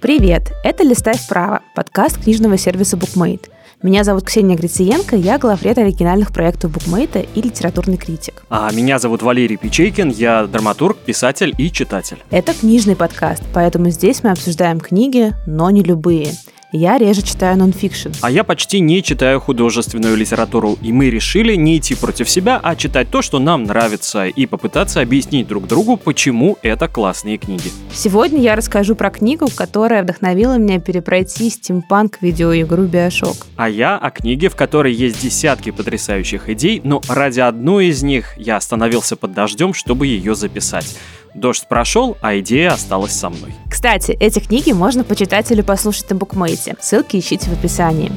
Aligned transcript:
Привет! 0.00 0.52
Это 0.62 0.84
«Листай 0.84 1.14
вправо»– 1.14 1.62
подкаст 1.74 2.22
книжного 2.22 2.56
сервиса 2.56 2.96
BookMate. 2.96 3.48
Меня 3.82 4.04
зовут 4.04 4.26
Ксения 4.26 4.56
Грициенко, 4.56 5.16
я 5.16 5.38
главред 5.38 5.76
оригинальных 5.76 6.32
проектов 6.32 6.70
букмейта 6.70 7.18
и 7.18 7.42
литературный 7.42 7.96
критик. 7.96 8.44
А 8.48 8.72
меня 8.72 9.00
зовут 9.00 9.22
Валерий 9.22 9.56
Печейкин, 9.56 10.10
я 10.10 10.46
драматург, 10.46 10.98
писатель 10.98 11.52
и 11.58 11.72
читатель. 11.72 12.18
Это 12.30 12.54
книжный 12.54 12.94
подкаст, 12.94 13.42
поэтому 13.52 13.90
здесь 13.90 14.22
мы 14.22 14.30
обсуждаем 14.30 14.78
книги, 14.78 15.34
но 15.46 15.68
не 15.70 15.82
любые– 15.82 16.32
я 16.72 16.98
реже 16.98 17.22
читаю 17.22 17.56
нонфикшн. 17.56 18.10
А 18.20 18.30
я 18.30 18.44
почти 18.44 18.80
не 18.80 19.02
читаю 19.02 19.40
художественную 19.40 20.16
литературу, 20.16 20.78
и 20.82 20.92
мы 20.92 21.10
решили 21.10 21.54
не 21.54 21.78
идти 21.78 21.94
против 21.94 22.28
себя, 22.28 22.60
а 22.62 22.76
читать 22.76 23.10
то, 23.10 23.22
что 23.22 23.38
нам 23.38 23.64
нравится, 23.64 24.26
и 24.26 24.46
попытаться 24.46 25.00
объяснить 25.00 25.46
друг 25.46 25.66
другу, 25.66 25.96
почему 25.96 26.58
это 26.62 26.88
классные 26.88 27.38
книги. 27.38 27.70
Сегодня 27.92 28.40
я 28.40 28.56
расскажу 28.56 28.94
про 28.94 29.10
книгу, 29.10 29.48
которая 29.54 30.02
вдохновила 30.02 30.58
меня 30.58 30.78
перепройти 30.80 31.50
стимпанк 31.50 32.18
видеоигру 32.20 32.84
Биошок. 32.84 33.46
А 33.56 33.68
я 33.68 33.96
о 33.96 34.10
книге, 34.10 34.48
в 34.48 34.56
которой 34.56 34.92
есть 34.92 35.22
десятки 35.22 35.70
потрясающих 35.70 36.48
идей, 36.50 36.80
но 36.84 37.00
ради 37.08 37.40
одной 37.40 37.86
из 37.86 38.02
них 38.02 38.34
я 38.36 38.56
остановился 38.56 39.16
под 39.16 39.32
дождем, 39.32 39.72
чтобы 39.74 40.06
ее 40.06 40.34
записать. 40.34 40.96
Дождь 41.34 41.66
прошел, 41.68 42.16
а 42.20 42.38
идея 42.38 42.72
осталась 42.72 43.12
со 43.12 43.30
мной. 43.30 43.54
Кстати, 43.70 44.12
эти 44.12 44.38
книги 44.38 44.72
можно 44.72 45.04
почитать 45.04 45.50
или 45.50 45.62
послушать 45.62 46.10
на 46.10 46.16
букмейте. 46.16 46.76
Ссылки 46.80 47.16
ищите 47.16 47.50
в 47.50 47.52
описании. 47.52 48.12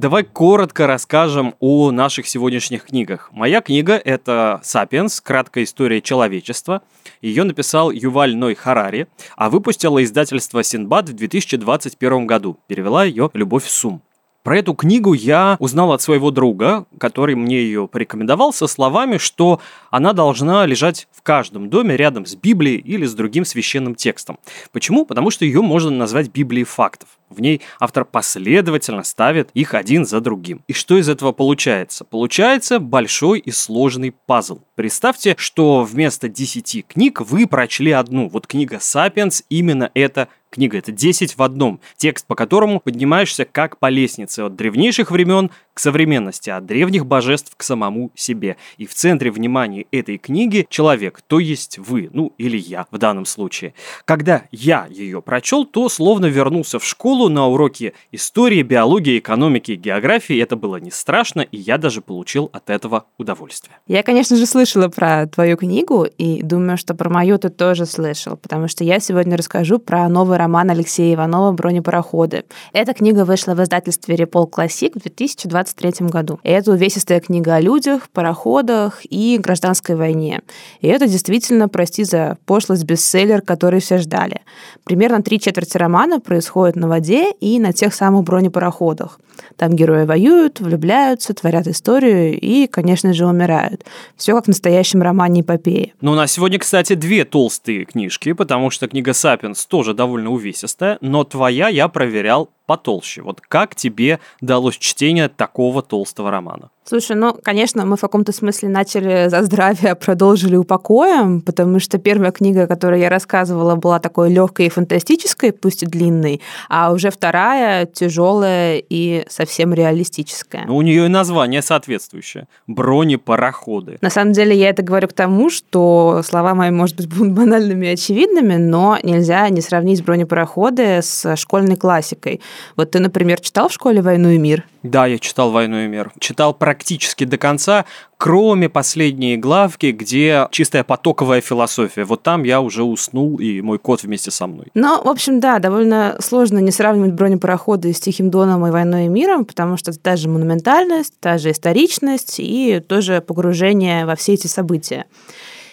Давай 0.00 0.24
коротко 0.24 0.86
расскажем 0.86 1.54
о 1.60 1.90
наших 1.90 2.26
сегодняшних 2.26 2.86
книгах. 2.86 3.28
Моя 3.32 3.60
книга— 3.60 4.00
это 4.04 4.58
«Сапиенс. 4.62 5.20
Краткая 5.20 5.64
история 5.64 6.00
человечества». 6.00 6.80
Ее 7.20 7.44
написал 7.44 7.90
Юваль 7.90 8.34
Ной 8.34 8.54
Харари, 8.54 9.08
а 9.36 9.50
выпустила 9.50 10.02
издательство 10.02 10.62
«Синбад» 10.62 11.10
в 11.10 11.12
2021 11.12 12.26
году. 12.26 12.56
Перевела 12.66 13.04
ее 13.04 13.28
Любовь 13.34 13.66
Сум. 13.66 14.00
Про 14.42 14.56
эту 14.56 14.72
книгу 14.72 15.12
я 15.12 15.56
узнал 15.58 15.92
от 15.92 16.00
своего 16.00 16.30
друга, 16.30 16.86
который 16.98 17.34
мне 17.34 17.58
ее 17.60 17.86
порекомендовал 17.86 18.54
со 18.54 18.66
словами, 18.66 19.18
что 19.18 19.60
она 19.90 20.14
должна 20.14 20.64
лежать 20.64 21.08
в 21.12 21.20
каждом 21.20 21.68
доме 21.68 21.94
рядом 21.94 22.24
с 22.24 22.34
Библией 22.34 22.78
или 22.78 23.04
с 23.04 23.12
другим 23.12 23.44
священным 23.44 23.94
текстом. 23.94 24.38
Почему? 24.72 25.04
Потому 25.04 25.30
что 25.30 25.44
ее 25.44 25.60
можно 25.60 25.90
назвать 25.90 26.32
Библией 26.32 26.64
фактов. 26.64 27.19
В 27.30 27.40
ней 27.40 27.60
автор 27.78 28.04
последовательно 28.04 29.04
ставит 29.04 29.50
их 29.54 29.74
один 29.74 30.04
за 30.04 30.20
другим. 30.20 30.64
И 30.66 30.72
что 30.72 30.98
из 30.98 31.08
этого 31.08 31.30
получается? 31.30 32.04
Получается 32.04 32.80
большой 32.80 33.38
и 33.38 33.52
сложный 33.52 34.12
пазл. 34.26 34.60
Представьте, 34.74 35.36
что 35.38 35.84
вместо 35.84 36.28
10 36.28 36.86
книг 36.88 37.20
вы 37.20 37.46
прочли 37.46 37.92
одну. 37.92 38.28
Вот 38.28 38.48
книга 38.48 38.78
«Сапиенс» 38.80 39.44
именно 39.48 39.92
это 39.94 40.26
книга. 40.50 40.78
Это 40.78 40.90
10 40.90 41.38
в 41.38 41.42
одном. 41.42 41.80
Текст, 41.96 42.26
по 42.26 42.34
которому 42.34 42.80
поднимаешься 42.80 43.44
как 43.44 43.78
по 43.78 43.88
лестнице 43.88 44.40
от 44.40 44.56
древнейших 44.56 45.12
времен 45.12 45.50
современности, 45.80 46.50
от 46.50 46.66
древних 46.66 47.06
божеств 47.06 47.52
к 47.56 47.62
самому 47.62 48.10
себе. 48.14 48.56
И 48.76 48.86
в 48.86 48.94
центре 48.94 49.30
внимания 49.30 49.86
этой 49.90 50.18
книги 50.18 50.66
человек, 50.68 51.20
то 51.26 51.38
есть 51.38 51.78
вы, 51.78 52.10
ну 52.12 52.32
или 52.38 52.56
я 52.56 52.86
в 52.90 52.98
данном 52.98 53.26
случае. 53.26 53.74
Когда 54.04 54.42
я 54.50 54.86
ее 54.90 55.22
прочел, 55.22 55.64
то 55.64 55.88
словно 55.88 56.26
вернулся 56.26 56.78
в 56.78 56.84
школу 56.84 57.28
на 57.28 57.46
уроки 57.46 57.94
истории, 58.12 58.62
биологии, 58.62 59.18
экономики 59.18 59.72
и 59.72 59.76
географии. 59.76 60.40
Это 60.40 60.56
было 60.56 60.76
не 60.76 60.90
страшно, 60.90 61.40
и 61.40 61.56
я 61.56 61.78
даже 61.78 62.00
получил 62.00 62.50
от 62.52 62.70
этого 62.70 63.06
удовольствие. 63.18 63.76
Я, 63.86 64.02
конечно 64.02 64.36
же, 64.36 64.46
слышала 64.46 64.88
про 64.88 65.26
твою 65.26 65.56
книгу, 65.56 66.04
и 66.04 66.42
думаю, 66.42 66.76
что 66.76 66.94
про 66.94 67.08
мою 67.10 67.38
ты 67.38 67.48
тоже 67.48 67.86
слышал, 67.86 68.36
потому 68.36 68.68
что 68.68 68.84
я 68.84 69.00
сегодня 69.00 69.36
расскажу 69.36 69.78
про 69.78 70.08
новый 70.08 70.38
роман 70.38 70.70
Алексея 70.70 71.14
Иванова 71.14 71.52
«Бронепароходы». 71.52 72.44
Эта 72.72 72.94
книга 72.94 73.24
вышла 73.24 73.54
в 73.54 73.62
издательстве 73.62 74.16
«Репол 74.16 74.46
Классик» 74.46 74.96
в 74.96 75.00
2020 75.00 75.69
1923 75.72 76.08
году. 76.08 76.40
Это 76.42 76.72
увесистая 76.72 77.20
книга 77.20 77.54
о 77.54 77.60
людях, 77.60 78.08
пароходах 78.10 79.00
и 79.04 79.38
гражданской 79.38 79.94
войне. 79.94 80.40
И 80.80 80.88
это 80.88 81.06
действительно, 81.06 81.68
прости 81.68 82.04
за 82.04 82.38
пошлость, 82.46 82.84
бестселлер, 82.84 83.42
который 83.42 83.80
все 83.80 83.98
ждали. 83.98 84.40
Примерно 84.84 85.22
три 85.22 85.40
четверти 85.40 85.76
романа 85.76 86.20
происходит 86.20 86.76
на 86.76 86.88
воде 86.88 87.32
и 87.32 87.58
на 87.58 87.72
тех 87.72 87.94
самых 87.94 88.24
бронепароходах. 88.24 89.20
Там 89.56 89.74
герои 89.76 90.04
воюют, 90.04 90.60
влюбляются, 90.60 91.34
творят 91.34 91.66
историю 91.66 92.38
и, 92.38 92.66
конечно 92.66 93.12
же, 93.12 93.26
умирают. 93.26 93.84
Все 94.16 94.34
как 94.34 94.44
в 94.44 94.48
настоящем 94.48 95.02
романе 95.02 95.42
эпопеи. 95.42 95.94
Ну, 96.00 96.12
у 96.12 96.14
нас 96.14 96.32
сегодня, 96.32 96.58
кстати, 96.58 96.94
две 96.94 97.24
толстые 97.24 97.84
книжки, 97.84 98.32
потому 98.32 98.70
что 98.70 98.88
книга 98.88 99.12
«Сапиенс» 99.12 99.66
тоже 99.66 99.94
довольно 99.94 100.30
увесистая, 100.30 100.98
но 101.00 101.24
твоя 101.24 101.68
я 101.68 101.88
проверял 101.88 102.50
потолще. 102.66 103.22
Вот 103.22 103.40
как 103.40 103.74
тебе 103.74 104.20
далось 104.40 104.78
чтение 104.78 105.28
такого 105.28 105.82
толстого 105.82 106.30
романа? 106.30 106.70
Слушай, 106.84 107.14
ну, 107.14 107.36
конечно, 107.40 107.84
мы 107.84 107.96
в 107.96 108.00
каком-то 108.00 108.32
смысле 108.32 108.68
начали 108.68 109.28
за 109.28 109.42
здравие, 109.42 109.92
а 109.92 109.94
продолжили 109.94 110.56
упокоем, 110.56 111.40
потому 111.40 111.78
что 111.78 111.98
первая 111.98 112.32
книга, 112.32 112.66
которую 112.66 113.00
я 113.00 113.08
рассказывала, 113.08 113.76
была 113.76 114.00
такой 114.00 114.32
легкой 114.32 114.66
и 114.66 114.70
фантастической, 114.70 115.52
пусть 115.52 115.82
и 115.82 115.86
длинной, 115.86 116.40
а 116.68 116.90
уже 116.92 117.10
вторая 117.10 117.86
тяжелая 117.86 118.82
и 118.88 119.24
совсем 119.28 119.74
реалистическая. 119.74 120.64
Ну, 120.66 120.76
у 120.76 120.82
нее 120.82 121.04
и 121.04 121.08
название 121.08 121.62
соответствующее. 121.62 122.48
Бронепароходы. 122.66 123.98
На 124.00 124.10
самом 124.10 124.32
деле 124.32 124.56
я 124.56 124.70
это 124.70 124.82
говорю 124.82 125.08
к 125.08 125.12
тому, 125.12 125.50
что 125.50 126.22
слова 126.24 126.54
мои, 126.54 126.70
может 126.70 126.96
быть, 126.96 127.08
будут 127.08 127.34
банальными 127.34 127.86
и 127.86 127.90
очевидными, 127.90 128.56
но 128.56 128.98
нельзя 129.02 129.48
не 129.50 129.60
сравнить 129.60 130.02
бронепароходы 130.02 131.02
с 131.02 131.36
школьной 131.36 131.76
классикой. 131.76 132.40
Вот 132.74 132.92
ты, 132.92 133.00
например, 133.00 133.38
читал 133.40 133.68
в 133.68 133.72
школе 133.72 134.02
«Войну 134.02 134.30
и 134.30 134.38
мир»? 134.38 134.64
Да, 134.82 135.06
я 135.06 135.18
читал 135.18 135.50
«Войну 135.50 135.84
и 135.84 135.88
мир». 135.88 136.10
Читал 136.18 136.54
практически 136.54 137.24
до 137.24 137.36
конца, 137.36 137.84
кроме 138.16 138.68
последней 138.68 139.36
главки, 139.36 139.90
где 139.90 140.48
чистая 140.50 140.84
потоковая 140.84 141.40
философия. 141.42 142.04
Вот 142.04 142.22
там 142.22 142.44
я 142.44 142.60
уже 142.60 142.82
уснул, 142.82 143.36
и 143.38 143.60
мой 143.60 143.78
кот 143.78 144.02
вместе 144.02 144.30
со 144.30 144.46
мной. 144.46 144.68
Ну, 144.74 145.02
в 145.02 145.08
общем, 145.08 145.40
да, 145.40 145.58
довольно 145.58 146.16
сложно 146.20 146.58
не 146.58 146.70
сравнивать 146.70 147.12
бронепароходы 147.12 147.92
с 147.92 148.00
«Тихим 148.00 148.30
доном» 148.30 148.66
и 148.66 148.70
«Войной 148.70 149.06
и 149.06 149.08
миром», 149.08 149.44
потому 149.44 149.76
что 149.76 149.90
это 149.90 150.00
та 150.00 150.16
же 150.16 150.28
монументальность, 150.28 151.14
та 151.20 151.36
же 151.36 151.50
историчность 151.50 152.36
и 152.38 152.80
тоже 152.80 153.20
погружение 153.20 154.06
во 154.06 154.16
все 154.16 154.34
эти 154.34 154.46
события. 154.46 155.04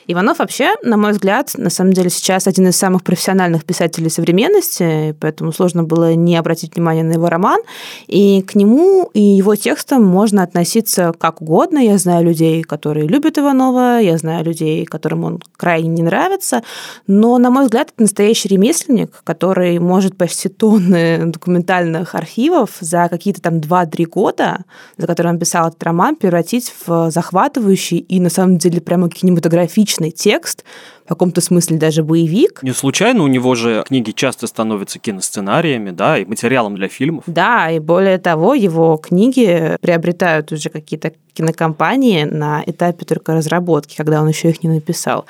Иванов 0.09 0.39
вообще, 0.39 0.73
на 0.83 0.95
мой 0.95 1.11
взгляд, 1.11 1.51
на 1.57 1.69
самом 1.69 1.91
деле 1.91 2.09
сейчас 2.09 2.47
один 2.47 2.67
из 2.69 2.77
самых 2.77 3.03
профессиональных 3.03 3.65
писателей 3.65 4.09
современности, 4.09 5.13
поэтому 5.19 5.51
сложно 5.51 5.83
было 5.83 6.13
не 6.13 6.37
обратить 6.37 6.75
внимание 6.75 7.03
на 7.03 7.13
его 7.13 7.27
роман. 7.27 7.59
И 8.07 8.41
к 8.41 8.55
нему 8.55 9.09
и 9.13 9.21
его 9.21 9.55
текстам 9.57 10.05
можно 10.05 10.43
относиться 10.43 11.13
как 11.17 11.41
угодно. 11.41 11.79
Я 11.79 11.97
знаю 11.97 12.23
людей, 12.23 12.63
которые 12.63 13.05
любят 13.05 13.37
Иванова, 13.37 13.99
я 13.99 14.17
знаю 14.17 14.45
людей, 14.45 14.85
которым 14.85 15.25
он 15.25 15.41
крайне 15.57 15.89
не 15.89 16.03
нравится, 16.03 16.63
но, 17.05 17.37
на 17.37 17.49
мой 17.49 17.65
взгляд, 17.65 17.89
это 17.93 18.03
настоящий 18.03 18.47
ремесленник, 18.47 19.21
который 19.25 19.77
может 19.79 20.15
почти 20.15 20.47
тонны 20.47 21.25
документальных 21.25 22.15
архивов 22.15 22.77
за 22.79 23.09
какие-то 23.09 23.41
там 23.41 23.55
2-3 23.55 24.05
года, 24.05 24.63
за 24.95 25.05
которые 25.05 25.33
он 25.33 25.39
писал 25.39 25.67
этот 25.67 25.83
роман, 25.83 26.15
превратить 26.15 26.73
в 26.85 27.11
захватывающий 27.11 27.97
и, 27.97 28.21
на 28.21 28.29
самом 28.29 28.57
деле, 28.57 28.79
прямо 28.79 29.09
кинематографический 29.09 29.96
личный 29.97 30.11
текст, 30.11 30.63
в 31.07 31.09
каком-то 31.09 31.39
смысле 31.39 31.77
даже 31.77 32.03
боевик. 32.03 32.61
Не 32.63 32.73
случайно 32.73 33.23
у 33.23 33.27
него 33.27 33.55
же 33.55 33.85
книги 33.87 34.11
часто 34.11 34.45
становятся 34.45 34.99
киносценариями, 34.99 35.91
да, 35.91 36.17
и 36.17 36.25
материалом 36.25 36.75
для 36.75 36.89
фильмов. 36.89 37.23
Да, 37.27 37.71
и 37.71 37.79
более 37.79 38.17
того, 38.17 38.53
его 38.53 38.97
книги 38.97 39.77
приобретают 39.79 40.51
уже 40.51 40.69
какие-то 40.69 41.13
кинокомпании 41.33 42.25
на 42.25 42.61
этапе 42.65 43.05
только 43.05 43.33
разработки, 43.33 43.95
когда 43.95 44.21
он 44.21 44.27
еще 44.27 44.49
их 44.49 44.63
не 44.63 44.69
написал. 44.69 45.25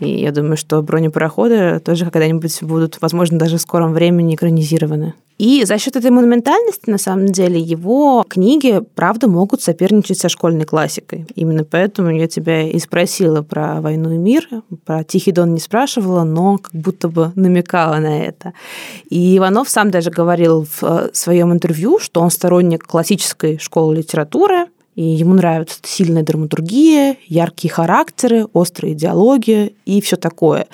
И 0.00 0.08
я 0.08 0.32
думаю, 0.32 0.56
что 0.56 0.82
бронепароходы 0.82 1.78
тоже 1.78 2.06
когда-нибудь 2.06 2.62
будут, 2.62 2.98
возможно, 3.00 3.38
даже 3.38 3.58
в 3.58 3.60
скором 3.60 3.92
времени 3.92 4.34
экранизированы. 4.34 5.14
И 5.40 5.64
за 5.64 5.78
счет 5.78 5.96
этой 5.96 6.10
монументальности, 6.10 6.90
на 6.90 6.98
самом 6.98 7.28
деле, 7.28 7.58
его 7.58 8.26
книги, 8.28 8.82
правда, 8.94 9.26
могут 9.26 9.62
соперничать 9.62 10.18
со 10.18 10.28
школьной 10.28 10.66
классикой. 10.66 11.26
Именно 11.34 11.64
поэтому 11.64 12.10
я 12.10 12.26
тебя 12.26 12.68
и 12.68 12.78
спросила 12.78 13.40
про 13.40 13.80
«Войну 13.80 14.12
и 14.12 14.18
мир», 14.18 14.46
про 14.84 15.02
«Тихий 15.02 15.19
дон» 15.28 15.54
не 15.54 15.60
спрашивала, 15.60 16.24
но 16.24 16.58
как 16.58 16.72
будто 16.72 17.08
бы 17.08 17.32
намекала 17.34 17.96
на 17.96 18.22
это. 18.24 18.52
И 19.10 19.36
Иванов 19.36 19.68
сам 19.68 19.90
даже 19.90 20.10
говорил 20.10 20.64
в 20.64 20.82
э, 20.82 21.10
своем 21.12 21.52
интервью, 21.52 21.98
что 21.98 22.20
он 22.20 22.30
сторонник 22.30 22.86
классической 22.86 23.58
школы 23.58 23.96
литературы, 23.96 24.66
И 25.00 25.02
ему 25.02 25.32
нравится 25.32 25.78
сильная 25.82 26.22
драматургия, 26.22 27.16
яркие 27.26 27.72
характеры, 27.72 28.44
острые 28.52 28.94
диалоги 28.94 29.74
и 29.86 30.02
все 30.02 30.16
такое. 30.16 30.66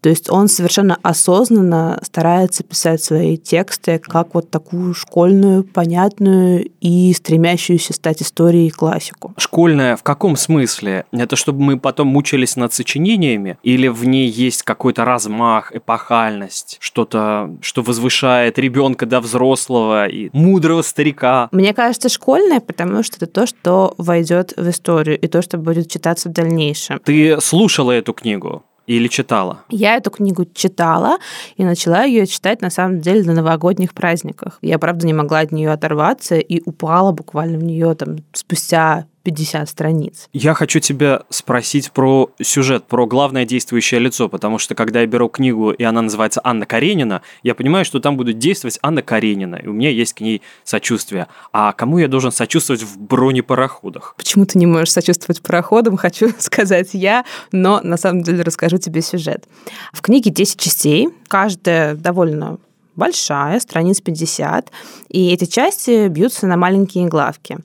То 0.00 0.08
есть 0.08 0.30
он 0.30 0.48
совершенно 0.48 0.96
осознанно 1.02 2.00
старается 2.02 2.64
писать 2.64 3.04
свои 3.04 3.36
тексты 3.36 3.98
как 3.98 4.34
вот 4.34 4.48
такую 4.48 4.94
школьную, 4.94 5.64
понятную 5.64 6.70
и 6.80 7.12
стремящуюся 7.12 7.92
стать 7.92 8.22
историей 8.22 8.70
классику. 8.70 9.34
Школьная 9.36 9.96
в 9.96 10.02
каком 10.02 10.36
смысле? 10.36 11.04
Это 11.12 11.36
чтобы 11.36 11.60
мы 11.60 11.78
потом 11.78 12.06
мучились 12.06 12.56
над 12.56 12.72
сочинениями? 12.72 13.58
Или 13.62 13.88
в 13.88 14.06
ней 14.06 14.30
есть 14.30 14.62
какой-то 14.62 15.04
размах, 15.04 15.76
эпохальность, 15.76 16.78
что-то, 16.80 17.54
что 17.60 17.82
возвышает 17.82 18.58
ребенка 18.58 19.04
до 19.04 19.20
взрослого 19.20 20.06
и 20.06 20.30
мудрого 20.32 20.80
старика? 20.80 21.50
Мне 21.52 21.74
кажется, 21.74 22.08
школьная, 22.08 22.60
потому 22.60 23.02
что 23.02 23.16
это 23.16 23.26
то, 23.26 23.46
что 23.46 23.73
войдет 23.98 24.54
в 24.56 24.68
историю 24.68 25.18
и 25.18 25.26
то, 25.26 25.42
что 25.42 25.58
будет 25.58 25.90
читаться 25.90 26.28
в 26.28 26.32
дальнейшем. 26.32 27.00
Ты 27.04 27.40
слушала 27.40 27.92
эту 27.92 28.12
книгу? 28.12 28.62
Или 28.86 29.08
читала? 29.08 29.60
Я 29.70 29.96
эту 29.96 30.10
книгу 30.10 30.44
читала 30.44 31.16
и 31.56 31.64
начала 31.64 32.04
ее 32.04 32.26
читать 32.26 32.60
на 32.60 32.70
самом 32.70 33.00
деле 33.00 33.22
на 33.24 33.32
новогодних 33.32 33.94
праздниках. 33.94 34.58
Я, 34.60 34.78
правда, 34.78 35.06
не 35.06 35.14
могла 35.14 35.40
от 35.40 35.52
нее 35.52 35.72
оторваться 35.72 36.36
и 36.36 36.60
упала 36.66 37.12
буквально 37.12 37.58
в 37.58 37.64
нее 37.64 37.94
там 37.94 38.18
спустя 38.32 39.06
50 39.24 39.68
страниц. 39.68 40.28
Я 40.32 40.54
хочу 40.54 40.80
тебя 40.80 41.22
спросить 41.30 41.90
про 41.90 42.30
сюжет, 42.40 42.84
про 42.84 43.06
главное 43.06 43.44
действующее 43.44 43.98
лицо, 43.98 44.28
потому 44.28 44.58
что 44.58 44.74
когда 44.74 45.00
я 45.00 45.06
беру 45.06 45.28
книгу, 45.28 45.72
и 45.72 45.82
она 45.82 46.02
называется 46.02 46.40
«Анна 46.44 46.66
Каренина», 46.66 47.22
я 47.42 47.54
понимаю, 47.54 47.84
что 47.84 48.00
там 48.00 48.16
будет 48.16 48.38
действовать 48.38 48.78
Анна 48.82 49.02
Каренина, 49.02 49.56
и 49.56 49.66
у 49.66 49.72
меня 49.72 49.90
есть 49.90 50.12
к 50.12 50.20
ней 50.20 50.42
сочувствие. 50.62 51.26
А 51.52 51.72
кому 51.72 51.98
я 51.98 52.06
должен 52.06 52.32
сочувствовать 52.32 52.82
в 52.82 52.98
бронепароходах? 52.98 54.14
Почему 54.16 54.44
ты 54.44 54.58
не 54.58 54.66
можешь 54.66 54.92
сочувствовать 54.92 55.42
пароходам, 55.42 55.96
хочу 56.04 56.28
сказать 56.38 56.90
я, 56.92 57.24
но 57.50 57.80
на 57.82 57.96
самом 57.96 58.22
деле 58.22 58.42
расскажу 58.42 58.76
тебе 58.76 59.00
сюжет. 59.00 59.48
В 59.92 60.02
книге 60.02 60.30
10 60.30 60.60
частей, 60.60 61.08
каждая 61.28 61.94
довольно 61.94 62.58
большая, 62.94 63.58
страниц 63.60 64.00
50, 64.00 64.70
и 65.08 65.32
эти 65.32 65.46
части 65.46 66.08
бьются 66.08 66.46
на 66.46 66.56
маленькие 66.56 67.08
главки. 67.08 67.58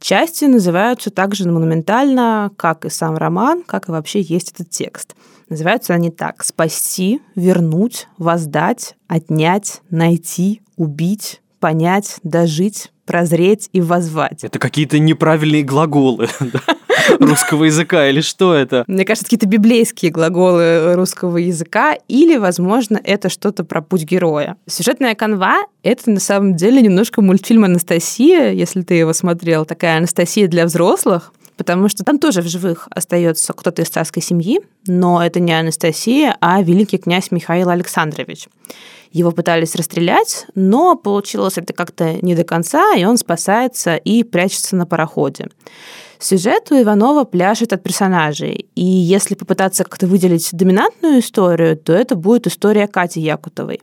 Части 0.00 0.44
называются 0.44 1.10
также 1.10 1.48
монументально, 1.48 2.50
как 2.56 2.84
и 2.84 2.90
сам 2.90 3.16
роман, 3.16 3.62
как 3.64 3.88
и 3.88 3.92
вообще 3.92 4.20
есть 4.20 4.52
этот 4.52 4.70
текст. 4.70 5.16
Называются 5.48 5.94
они 5.94 6.10
так. 6.10 6.44
«Спасти», 6.44 7.20
«Вернуть», 7.34 8.06
«Воздать», 8.16 8.96
«Отнять», 9.08 9.80
«Найти», 9.90 10.62
«Убить», 10.76 11.40
«Понять», 11.58 12.18
«Дожить», 12.22 12.92
«Прозреть» 13.08 13.70
и 13.72 13.80
«Возвать». 13.80 14.44
Это 14.44 14.58
какие-то 14.58 14.98
неправильные 14.98 15.62
глаголы 15.62 16.28
русского 17.18 17.64
языка 17.64 18.06
или 18.06 18.20
что 18.20 18.52
это? 18.52 18.84
Мне 18.86 19.06
кажется, 19.06 19.24
какие-то 19.24 19.46
библейские 19.46 20.10
глаголы 20.10 20.92
русского 20.94 21.38
языка 21.38 21.96
или, 22.06 22.36
возможно, 22.36 23.00
это 23.02 23.30
что-то 23.30 23.64
про 23.64 23.80
путь 23.80 24.02
героя. 24.02 24.56
Сюжетная 24.66 25.14
канва— 25.14 25.56
это 25.82 26.10
на 26.10 26.20
самом 26.20 26.54
деле 26.54 26.82
немножко 26.82 27.22
мультфильм 27.22 27.64
«Анастасия», 27.64 28.50
если 28.50 28.82
ты 28.82 28.92
его 28.92 29.14
смотрел. 29.14 29.64
Такая 29.64 29.96
«Анастасия 29.96 30.46
для 30.46 30.66
взрослых», 30.66 31.32
потому 31.56 31.88
что 31.88 32.04
там 32.04 32.18
тоже 32.18 32.42
в 32.42 32.46
живых 32.46 32.88
остается 32.90 33.54
кто-то 33.54 33.80
из 33.80 33.88
царской 33.88 34.22
семьи, 34.22 34.60
но 34.86 35.24
это 35.24 35.40
не 35.40 35.58
Анастасия, 35.58 36.36
а 36.42 36.62
великий 36.62 36.98
князь 36.98 37.30
Михаил 37.30 37.70
Александрович. 37.70 38.48
Его 39.10 39.30
пытались 39.30 39.74
расстрелять, 39.74 40.46
но 40.54 40.96
получилось 40.96 41.58
это 41.58 41.72
как-то 41.72 42.18
не 42.22 42.34
до 42.34 42.44
конца, 42.44 42.94
и 42.94 43.04
он 43.04 43.16
спасается 43.16 43.96
и 43.96 44.22
прячется 44.22 44.76
на 44.76 44.86
пароходе. 44.86 45.48
Сюжет 46.20 46.72
у 46.72 46.74
Иванова 46.74 47.22
пляшет 47.22 47.72
от 47.72 47.84
персонажей, 47.84 48.66
и 48.74 48.84
если 48.84 49.36
попытаться 49.36 49.84
как-то 49.84 50.08
выделить 50.08 50.48
доминантную 50.52 51.20
историю, 51.20 51.76
то 51.76 51.92
это 51.92 52.16
будет 52.16 52.48
история 52.48 52.88
Кати 52.88 53.20
Якутовой. 53.20 53.80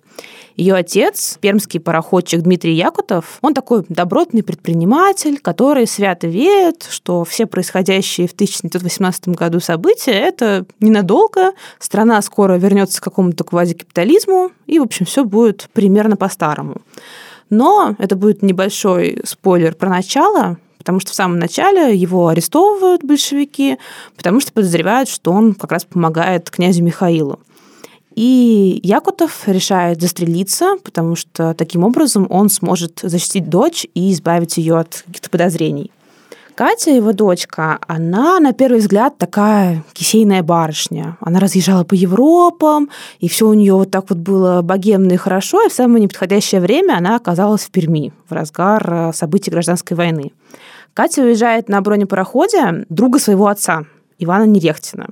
Ее 0.58 0.76
отец, 0.76 1.38
пермский 1.40 1.80
пароходчик 1.80 2.42
Дмитрий 2.42 2.74
Якутов, 2.74 3.40
он 3.42 3.54
такой 3.54 3.86
добротный 3.88 4.44
предприниматель, 4.44 5.40
который 5.40 5.88
свято 5.88 6.28
верит, 6.28 6.86
что 6.90 7.24
все 7.24 7.46
происходящие 7.46 8.28
в 8.28 8.34
1918 8.34 9.30
году 9.30 9.62
события– 9.62 10.12
это 10.14 10.66
ненадолго, 10.82 11.54
страна 11.80 12.22
скоро 12.22 12.58
вернется 12.58 13.00
к 13.00 13.04
какому-то 13.06 13.46
квазикапитализму, 13.46 14.52
и, 14.68 14.80
в 14.80 14.84
общем, 14.84 15.06
все 15.06 15.24
будет 15.24 15.70
примерно 15.72 16.18
по-старому. 16.18 16.82
Но 17.50 17.96
это 17.98 18.18
будет 18.18 18.42
небольшой 18.42 19.22
спойлер 19.24 19.76
про 19.76 19.90
начало 19.90 20.58
потому 20.86 21.00
что 21.00 21.14
в 21.14 21.16
самом 21.16 21.40
начале 21.40 21.96
его 21.96 22.28
арестовывают 22.28 23.04
большевики, 23.04 23.80
потому 24.16 24.40
что 24.40 24.54
подозревают, 24.54 25.10
что 25.10 25.32
он 25.32 25.56
как 25.56 25.72
раз 25.72 25.84
помогает 25.84 26.52
князю 26.52 26.84
Михаилу. 26.84 27.40
И 28.14 28.80
Якутов 28.84 29.48
решает 29.48 30.00
застрелиться, 30.00 30.76
потому 30.84 31.16
что 31.16 31.56
таким 31.56 31.84
образом 31.84 32.28
он 32.30 32.50
сможет 32.50 33.00
защитить 33.02 33.50
дочь 33.50 33.88
и 33.96 34.14
избавить 34.14 34.58
ее 34.58 34.78
от 34.78 35.04
каких-то 35.08 35.32
подозрений. 35.32 35.90
Катя, 36.54 36.92
его 36.92 37.14
дочка, 37.14 37.80
она 37.88 38.40
на 38.40 38.54
первый 38.54 38.80
взгляд 38.80 39.18
такая 39.18 39.84
кисейная 39.94 40.44
барышня. 40.44 41.18
Она 41.20 41.40
разъезжала 41.40 41.84
по 41.84 41.96
Европам, 41.96 42.90
и 43.20 43.28
все 43.28 43.48
у 43.48 43.54
нее 43.54 43.74
вот 43.74 43.90
так 43.90 44.06
вот 44.10 44.20
было 44.20 44.62
богемно 44.62 45.14
и 45.14 45.18
хорошо, 45.18 45.66
и 45.66 45.70
в 45.70 45.74
самое 45.74 46.04
неподходящее 46.04 46.62
время 46.62 46.98
она 46.98 47.16
оказалась 47.16 47.64
в 47.64 47.72
Перми, 47.72 48.14
в 48.30 48.32
разгар 48.32 48.90
э, 48.90 49.14
событий 49.14 49.52
гражданской 49.52 49.98
войны. 49.98 50.32
Катя 50.96 51.24
уезжает 51.24 51.68
на 51.68 51.82
бронепароходе 51.82 52.86
друга 52.88 53.20
своего 53.20 53.48
отца, 53.48 53.84
Ивана 54.18 54.46
Нерехтина. 54.46 55.10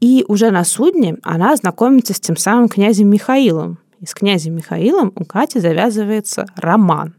И 0.00 0.24
уже 0.26 0.50
на 0.50 0.64
судне 0.64 1.18
она 1.22 1.54
знакомится 1.54 2.14
с 2.14 2.20
тем 2.20 2.36
самым 2.36 2.68
князем 2.68 3.08
Михаилом. 3.08 3.78
И 4.00 4.06
с 4.06 4.12
князем 4.12 4.56
Михаилом 4.56 5.12
у 5.14 5.24
Кати 5.24 5.60
завязывается 5.60 6.46
роман. 6.56 7.14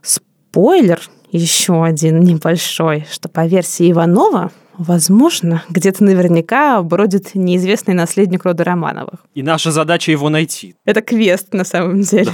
Спойлер 0.00 1.00
еще 1.38 1.84
один 1.84 2.20
небольшой, 2.20 3.06
что 3.10 3.28
по 3.28 3.46
версии 3.46 3.90
Иванова 3.90 4.50
Возможно, 4.76 5.62
где-то 5.68 6.02
наверняка 6.02 6.82
бродит 6.82 7.34
неизвестный 7.34 7.94
наследник 7.94 8.44
рода 8.44 8.64
Романовых. 8.64 9.20
И 9.34 9.42
наша 9.42 9.70
задача 9.70 10.10
его 10.10 10.28
найти. 10.28 10.74
Это 10.84 11.00
квест 11.00 11.52
на 11.52 11.64
самом 11.64 12.00
деле. 12.00 12.32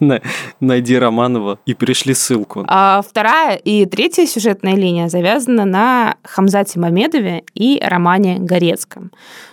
Найди 0.60 0.98
Романова 0.98 1.58
и 1.64 1.74
пришли 1.74 2.14
ссылку. 2.14 2.64
А 2.68 3.02
вторая 3.02 3.56
и 3.56 3.86
третья 3.86 4.26
сюжетная 4.26 4.74
линия 4.74 5.08
завязана 5.08 5.64
на 5.64 6.16
Хамзате 6.22 6.78
Мамедове 6.78 7.44
и 7.54 7.80
романе 7.82 8.38
Горецком. 8.38 9.10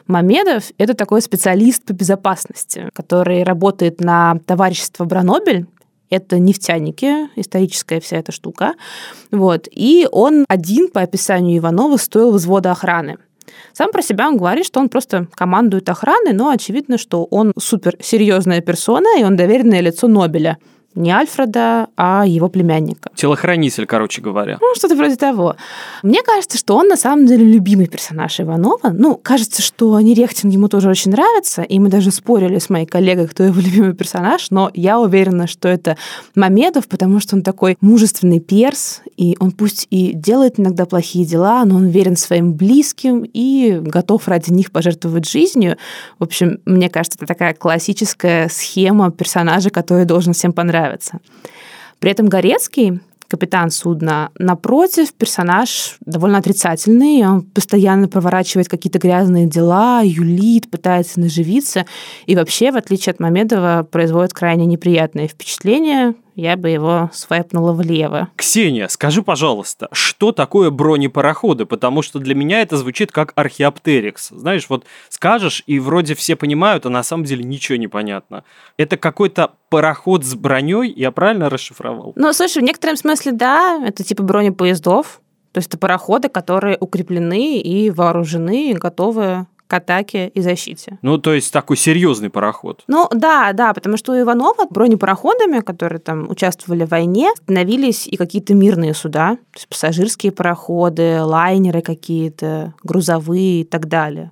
Мамедов— 0.08 0.66
это 0.78 0.94
такой 0.94 1.22
специалист 1.22 1.86
по 1.86 1.94
безопасности, 1.94 2.90
который 2.94 3.44
работает 3.44 4.01
на 4.01 4.38
товарищество 4.46 5.06
Бранобель, 5.06 5.66
это 6.10 6.40
нефтяники, 6.40 7.30
историческая 7.36 8.00
вся 8.00 8.18
эта 8.18 8.31
штука. 8.31 8.74
Вот. 9.31 9.68
И 9.72 10.07
он 10.12 10.46
один, 10.48 10.90
по 10.90 11.02
описанию 11.02 11.57
Иванова, 11.57 11.98
стоил 11.98 12.31
взвода 12.31 12.72
охраны. 12.72 13.18
Сам 13.74 13.92
про 13.92 14.02
себя 14.02 14.28
он 14.28 14.38
говорит, 14.38 14.66
что 14.66 14.80
он 14.80 14.90
просто 14.90 15.28
командует 15.36 15.88
охраной, 15.90 16.34
но 16.34 16.50
очевидно, 16.50 16.98
что 16.98 17.25
он 17.25 17.53
суперсерьезная 17.58 18.62
персона, 18.62 19.20
и 19.20 19.24
он 19.24 19.36
доверенное 19.36 19.82
лицо 19.82 20.08
Нобеля– 20.08 20.58
не 20.96 21.12
Альфреда, 21.12 21.88
а 21.96 22.25
его 22.25 22.50
племянника. 22.50 23.10
Телохранитель, 23.16 23.86
короче 23.86 24.22
говоря. 24.22 24.58
Ну, 24.62 24.74
что-то 24.75 24.96
вроде 24.96 25.16
того. 25.16 25.56
Мне 26.04 26.22
кажется, 26.24 26.58
что 26.58 26.75
он 26.75 26.88
на 26.88 26.98
самом 26.98 27.25
деле 27.25 27.46
любимый 27.46 27.88
персонаж 27.88 28.40
Иванова. 28.40 28.90
Ну, 28.92 29.16
кажется, 29.16 29.62
что 29.62 30.00
Нерехтин 30.00 30.50
ему 30.50 30.68
тоже 30.68 30.90
очень 30.90 31.12
нравится, 31.12 31.62
и 31.62 31.80
мы 31.80 31.90
даже 31.90 32.12
спорили 32.12 32.60
с 32.60 32.70
моей 32.70 32.86
коллегой, 32.86 33.28
кто 33.28 33.44
его 33.44 33.60
любимый 33.60 33.94
персонаж, 33.94 34.50
но 34.52 34.72
я 34.74 35.00
уверена, 35.00 35.48
что 35.48 35.68
это 35.68 35.98
Мамедов, 36.36 36.88
потому 36.88 37.20
что 37.20 37.36
он 37.36 37.44
такой 37.44 37.78
мужественный 37.82 38.40
перс, 38.40 39.02
и 39.17 39.36
он 39.39 39.51
пусть 39.51 39.88
и 39.89 40.13
делает 40.13 40.60
иногда 40.60 40.86
плохие 40.86 41.25
дела, 41.25 41.63
но 41.65 41.75
он 41.75 41.88
верен 41.88 42.15
своим 42.17 42.53
близким 42.53 43.24
и 43.34 43.79
готов 43.81 44.27
ради 44.27 44.51
них 44.51 44.72
пожертвовать 44.72 45.29
жизнью. 45.29 45.77
В 46.19 46.24
общем, 46.24 46.60
мне 46.65 46.89
кажется, 46.89 47.17
это 47.19 47.27
такая 47.27 47.53
классическая 47.53 48.50
схема 48.50 49.12
персонажа, 49.12 49.69
который 49.69 50.05
должен 50.05 50.34
всем 50.34 50.53
понравиться. 50.53 51.19
При 52.00 52.12
этом 52.12 52.27
Горецкий, 52.27 53.00
капитан 53.27 53.72
судна, 53.72 54.31
напротив, 54.38 55.13
персонаж 55.13 55.98
довольно 56.05 56.38
отрицательный, 56.38 57.25
он 57.25 57.41
постоянно 57.43 58.07
проворачивает 58.07 58.67
какие-то 58.67 59.00
грязные 59.00 59.48
дела, 59.48 60.01
юлит, 60.03 60.69
пытается 60.69 61.19
наживиться, 61.19 61.86
и 62.25 62.36
вообще, 62.36 62.72
в 62.72 62.77
отличие 62.77 63.12
от 63.12 63.19
Мамедова, 63.19 63.88
производит 63.89 64.34
крайне 64.34 64.65
неприятное 64.65 65.27
впечатление, 65.27 66.15
я 66.36 66.58
бы 66.58 66.70
его 66.70 67.10
свайпнула 67.13 67.72
влево. 67.72 68.30
Ксения, 68.36 68.88
скажи, 68.88 69.24
пожалуйста, 69.24 69.88
что 69.92 70.32
такое 70.32 70.70
бронепароходы? 70.70 71.65
Потому 71.65 72.01
что 72.01 72.20
для 72.20 72.36
меня 72.36 72.62
это 72.62 72.77
звучит 72.77 73.12
как 73.12 73.32
археоптерикс. 73.36 74.30
Знаешь, 74.30 74.65
вот 74.70 74.86
скажешь, 75.10 75.63
и 75.65 75.80
вроде 75.80 76.13
все 76.15 76.36
понимают, 76.36 76.86
а 76.86 76.89
на 76.89 77.04
самом 77.04 77.24
деле 77.24 77.44
ничего 77.44 77.77
не 77.77 77.88
понятно. 77.88 78.44
Это 78.77 78.98
какой-то 78.98 79.54
пароход 79.70 80.24
с 80.25 80.36
броней, 80.36 80.94
я 80.96 81.12
правильно 81.12 81.50
расшифровал? 81.50 82.13
Ну, 82.15 82.34
слушай, 82.34 82.60
в 82.60 82.65
некотором 82.65 82.98
смысле, 82.98 83.32
да, 83.32 83.82
это 83.86 84.04
типа 84.04 84.24
бронепоездов, 84.24 85.22
То 85.54 85.60
есть 85.60 85.70
это 85.70 85.77
пароходы, 85.77 86.27
которые 86.27 86.77
укреплены 86.80 87.60
и 87.60 87.89
вооружены, 87.89 88.72
и 88.72 88.74
готовы 88.74 89.48
к 89.67 89.74
атаке 89.74 90.27
и 90.29 90.41
защите. 90.41 91.00
Ну, 91.01 91.17
то 91.17 91.34
есть 91.34 91.51
такой 91.51 91.77
серьезный 91.77 92.29
пароход. 92.29 92.84
Ну, 92.88 93.07
да, 93.12 93.53
да, 93.53 93.74
потому 93.74 93.98
что 93.98 94.13
у 94.13 94.19
Иванова 94.19 94.65
бронепароходами, 94.69 95.60
которые 95.60 96.00
там 96.00 96.29
участвовали 96.29 96.86
в 96.86 96.89
войне, 96.89 97.31
становились 97.43 98.07
и 98.07 98.17
какие-то 98.17 98.53
мирные 98.53 98.93
суда, 98.93 99.36
то 99.36 99.57
есть 99.57 99.67
пассажирские 99.67 100.31
пароходы, 100.31 101.22
лайнеры 101.22 101.81
какие-то, 101.81 102.74
грузовые 102.84 103.62
и 103.62 103.63
так 103.63 103.88
далее. 103.88 104.31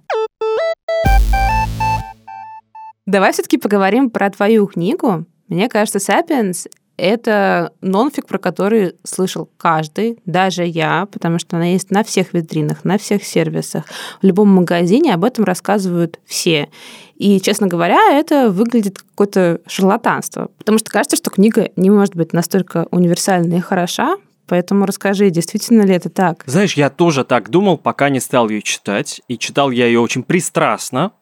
Давай 3.06 3.34
все-таки 3.34 3.58
поговорим 3.58 4.10
про 4.10 4.30
твою 4.30 4.66
книгу. 4.68 5.26
Мне 5.50 5.68
кажется, 5.68 6.00
«Сапиенс» 6.00 6.68
это 6.98 7.74
нонфик, 7.82 8.28
про 8.28 8.38
который 8.38 8.96
слышал 9.04 9.50
каждый, 9.58 10.20
даже 10.26 10.64
я, 10.64 11.08
потому 11.12 11.40
что 11.40 11.58
она 11.58 11.66
есть 11.66 11.92
на 11.92 12.04
всех 12.04 12.34
витринах, 12.34 12.84
на 12.84 12.98
всех 12.98 13.24
сервисах. 13.24 13.86
В 14.22 14.26
любом 14.26 14.50
магазине 14.50 15.14
об 15.14 15.24
этом 15.24 15.46
рассказывают 15.46 16.20
все. 16.26 16.70
И, 17.16 17.40
честно 17.40 17.68
говоря, 17.68 18.12
это 18.12 18.50
выглядит 18.50 19.00
какое-то 19.00 19.62
шарлатанство, 19.68 20.50
потому 20.58 20.78
что 20.78 20.92
кажется, 20.92 21.16
что 21.16 21.30
книга 21.30 21.70
не 21.76 21.90
может 21.90 22.16
быть 22.16 22.34
настолько 22.34 22.88
универсальна 22.92 23.56
и 23.56 23.60
хороша, 23.60 24.18
Поэтому 24.46 24.86
расскажи, 24.86 25.30
действительно 25.30 25.84
ли 25.84 25.96
это 25.96 26.10
так? 26.10 26.44
Знаешь, 26.46 26.74
я 26.74 26.90
тоже 26.90 27.24
так 27.24 27.50
думал, 27.50 27.78
пока 27.78 28.10
не 28.10 28.20
стал 28.20 28.50
ее 28.50 28.62
читать. 28.62 29.22
И 29.30 29.38
читал 29.38 29.72
я 29.72 29.86
ее 29.88 30.02
очень 30.02 30.22
пристрастно. 30.22 31.14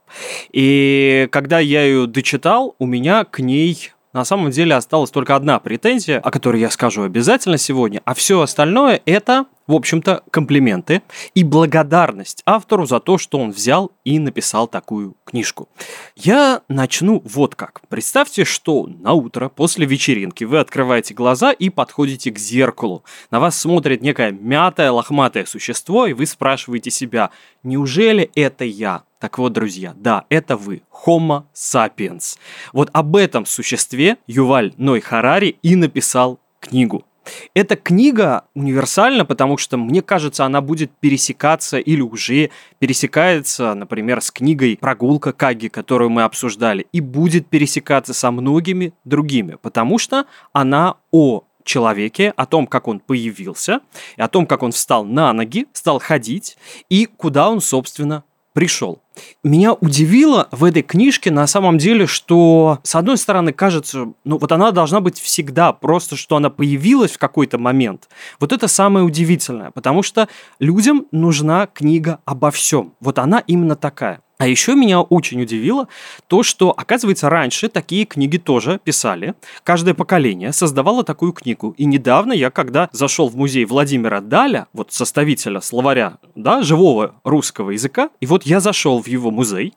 И 0.52 1.28
когда 1.32 1.60
я 1.60 1.84
ее 1.84 2.08
дочитал, 2.08 2.76
у 2.80 2.86
меня 2.88 3.24
к 3.24 3.40
ней 3.40 3.92
на 4.14 4.26
самом 4.26 4.52
деле 4.52 4.76
осталась 4.76 5.12
только 5.12 5.36
одна 5.36 5.60
претензия, 5.60 6.20
о 6.20 6.32
которой 6.32 6.60
я 6.60 6.70
скажу 6.70 7.04
обязательно 7.04 7.58
сегодня, 7.58 8.02
а 8.06 8.14
все 8.14 8.42
остальное 8.42 9.02
это, 9.06 9.46
в 9.72 9.74
общем-то, 9.74 10.24
комплименты 10.32 11.02
и 11.34 11.46
благодарность 11.46 12.42
автору 12.46 12.86
за 12.86 13.00
то, 13.00 13.18
что 13.18 13.40
он 13.40 13.52
взял 13.52 13.94
и 14.04 14.20
написал 14.20 14.68
такую 14.68 15.16
книжку. 15.24 15.70
Я 16.18 16.62
начну 16.68 17.22
вот 17.24 17.56
как. 17.56 17.80
Представьте, 17.88 18.44
что 18.44 18.86
на 18.86 19.14
утро 19.14 19.48
после 19.48 19.86
вечеринки 19.86 20.44
вы 20.44 20.60
открываете 20.60 21.14
глаза 21.14 21.54
и 21.54 21.70
подходите 21.70 22.32
к 22.32 22.38
зеркалу. 22.38 23.06
На 23.32 23.40
вас 23.40 23.58
смотрит 23.58 24.02
некое 24.02 24.32
мятое, 24.32 24.92
лохматое 24.92 25.46
существо, 25.46 26.06
и 26.06 26.12
вы 26.12 26.26
спрашиваете 26.26 26.92
себя, 26.92 27.30
неужели 27.64 28.30
это 28.36 28.66
я? 28.66 29.04
Так 29.20 29.38
вот, 29.38 29.54
друзья, 29.54 29.94
да, 29.96 30.26
это 30.28 30.58
вы, 30.58 30.82
Homo 31.06 31.44
sapiens. 31.54 32.38
Вот 32.74 32.90
об 32.92 33.16
этом 33.16 33.46
существе 33.46 34.18
Юваль 34.28 34.74
Ной 34.76 35.00
Харари 35.00 35.56
и 35.62 35.78
написал 35.78 36.42
книгу. 36.60 37.06
Эта 37.54 37.76
книга 37.76 38.46
универсальна, 38.56 39.26
потому 39.26 39.58
что, 39.58 39.78
мне 39.78 40.02
кажется, 40.02 40.46
она 40.46 40.62
будет 40.62 40.92
пересекаться 41.00 41.78
или 41.78 42.02
уже 42.02 42.50
пересекается, 42.80 43.74
например, 43.74 44.22
с 44.22 44.32
книгой 44.32 44.78
«Прогулка 44.80 45.34
Каги», 45.34 45.68
которую 45.68 46.10
мы 46.10 46.24
обсуждали, 46.24 46.88
и 46.92 47.02
будет 47.02 47.48
пересекаться 47.48 48.14
со 48.14 48.32
многими 48.32 48.94
другими, 49.06 49.58
потому 49.62 49.98
что 49.98 50.26
она 50.54 50.96
о 51.12 51.44
человеке, 51.64 52.34
о 52.36 52.46
том, 52.46 52.68
как 52.68 52.88
он 52.88 53.00
появился, 53.00 53.82
и 54.18 54.22
о 54.22 54.28
том, 54.28 54.46
как 54.46 54.64
он 54.64 54.72
встал 54.72 55.06
на 55.06 55.32
ноги, 55.34 55.68
стал 55.74 56.00
ходить, 56.00 56.58
и 56.90 57.06
куда 57.06 57.50
он, 57.50 57.62
собственно, 57.62 58.24
пришел. 58.54 59.02
Меня 59.44 59.74
удивило 59.74 60.48
в 60.52 60.64
этой 60.64 60.82
книжке 60.82 61.32
на 61.32 61.48
самом 61.48 61.78
деле, 61.78 62.08
что 62.08 62.80
с 62.84 62.96
одной 62.96 63.18
стороны 63.18 63.54
кажется, 63.54 64.14
ну 64.24 64.38
вот 64.38 64.52
она 64.52 64.72
должна 64.72 65.02
быть 65.02 65.20
всегда, 65.20 65.74
просто 65.74 66.16
что 66.16 66.36
она 66.36 66.50
появилась 66.50 67.12
в 67.12 67.18
какой-то 67.18 67.58
момент. 67.58 68.08
Вот 68.40 68.52
это 68.52 68.68
самое 68.68 69.06
удивительное, 69.06 69.72
потому 69.72 70.04
что 70.04 70.28
людям 70.60 71.08
нужна 71.12 71.68
книга 71.68 72.20
обо 72.26 72.52
всем. 72.52 72.94
Вот 73.00 73.20
она 73.20 73.40
именно 73.40 73.76
такая. 73.76 74.22
А 74.42 74.48
еще 74.48 74.74
меня 74.74 75.02
очень 75.02 75.40
удивило 75.40 75.88
то, 76.26 76.42
что, 76.42 76.72
оказывается, 76.72 77.30
раньше 77.30 77.70
такие 77.70 78.06
книги 78.06 78.38
тоже 78.38 78.80
писали. 78.84 79.36
Каждое 79.64 79.94
поколение 79.94 80.52
создавало 80.52 81.04
такую 81.04 81.32
книгу. 81.32 81.76
И 81.78 81.86
недавно 81.86 82.34
я, 82.34 82.50
когда 82.50 82.90
зашел 82.92 83.30
в 83.30 83.38
музей 83.38 83.66
Владимира 83.66 84.20
Даля, 84.20 84.66
вот 84.74 84.92
составителя 84.92 85.62
словаря, 85.62 86.18
да, 86.34 86.64
живого 86.64 87.14
русского 87.24 87.70
языка, 87.70 88.10
и 88.20 88.26
вот 88.26 88.42
я 88.42 88.60
зашел 88.62 89.00
в 89.02 89.08
его 89.08 89.32
музей 89.32 89.74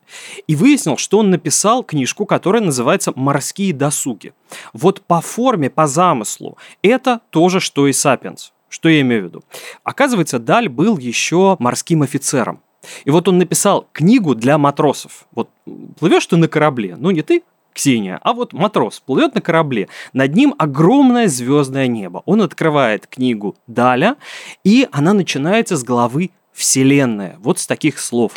и 0.47 0.55
выяснил, 0.55 0.97
что 0.97 1.19
он 1.19 1.29
написал 1.29 1.83
книжку, 1.83 2.25
которая 2.25 2.61
называется 2.61 3.11
«Морские 3.15 3.73
досуги». 3.73 4.33
Вот 4.73 5.01
по 5.01 5.21
форме, 5.21 5.69
по 5.69 5.87
замыслу, 5.87 6.57
это 6.81 7.21
то 7.29 7.49
же, 7.49 7.59
что 7.59 7.87
и 7.87 7.93
«Сапиенс». 7.93 8.53
Что 8.69 8.89
я 8.89 9.01
имею 9.01 9.21
в 9.21 9.25
виду? 9.25 9.43
Оказывается, 9.83 10.37
Даль 10.37 10.67
был 10.67 10.97
еще 10.97 11.55
морским 11.59 12.01
офицером. 12.01 12.61
И 13.05 13.09
вот 13.09 13.27
он 13.27 13.37
написал 13.37 13.87
книгу 13.93 14.35
для 14.35 14.57
матросов. 14.57 15.27
Вот 15.31 15.49
плывешь 15.97 16.25
ты 16.25 16.37
на 16.37 16.47
корабле, 16.47 16.95
ну 16.97 17.11
не 17.11 17.21
ты, 17.21 17.43
Ксения, 17.75 18.19
а 18.23 18.33
вот 18.33 18.53
матрос 18.53 19.01
плывет 19.01 19.35
на 19.35 19.41
корабле, 19.41 19.89
над 20.13 20.33
ним 20.33 20.55
огромное 20.57 21.27
звездное 21.27 21.87
небо. 21.87 22.23
Он 22.25 22.41
открывает 22.41 23.05
книгу 23.05 23.57
Даля, 23.67 24.15
и 24.63 24.87
она 24.93 25.11
начинается 25.11 25.75
с 25.75 25.83
главы 25.83 26.31
«Вселенная». 26.53 27.35
Вот 27.39 27.59
с 27.59 27.67
таких 27.67 27.99
слов. 27.99 28.31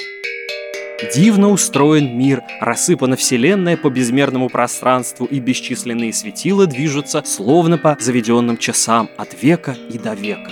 Дивно 1.01 1.51
устроен 1.51 2.19
мир, 2.19 2.43
рассыпана 2.61 3.15
вселенная 3.15 3.77
по 3.77 3.89
безмерному 3.89 4.49
пространству, 4.49 5.27
и 5.27 5.39
бесчисленные 5.39 6.13
светила 6.13 6.67
движутся, 6.67 7.23
словно 7.25 7.79
по 7.79 7.97
заведенным 8.01 8.57
часам, 8.57 9.09
от 9.17 9.41
века 9.41 9.77
и 9.91 9.97
до 9.97 10.15
века. 10.15 10.51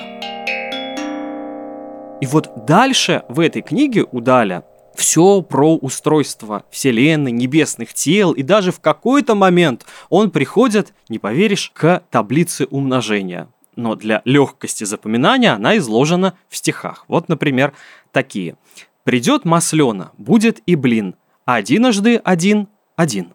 И 2.21 2.27
вот 2.27 2.65
дальше 2.65 3.25
в 3.29 3.41
этой 3.41 3.61
книге 3.61 4.07
у 4.13 4.21
Даля 4.21 4.63
все 4.95 5.43
про 5.43 5.75
устройство 5.75 6.63
Вселенной, 6.71 7.33
небесных 7.33 7.93
тел, 7.93 8.31
и 8.31 8.45
даже 8.45 8.71
в 8.71 8.79
какой-то 8.79 9.35
момент 9.35 9.85
он 10.11 10.31
приходит, 10.31 10.95
не 11.09 11.19
поверишь, 11.19 11.73
к 11.75 12.05
таблице 12.11 12.67
умножения. 12.71 13.49
Но 13.75 13.97
для 13.97 14.23
легкости 14.25 14.85
запоминания 14.85 15.53
она 15.53 15.77
изложена 15.77 16.35
в 16.49 16.57
стихах. 16.57 17.05
Вот, 17.09 17.29
например, 17.29 17.73
такие. 18.13 18.57
«Придет 19.07 19.45
маслена, 19.45 20.11
будет 20.19 20.59
и 20.67 20.75
блин, 20.75 21.15
одиножды 21.45 22.17
один– 22.17 22.67
один. 22.97 23.35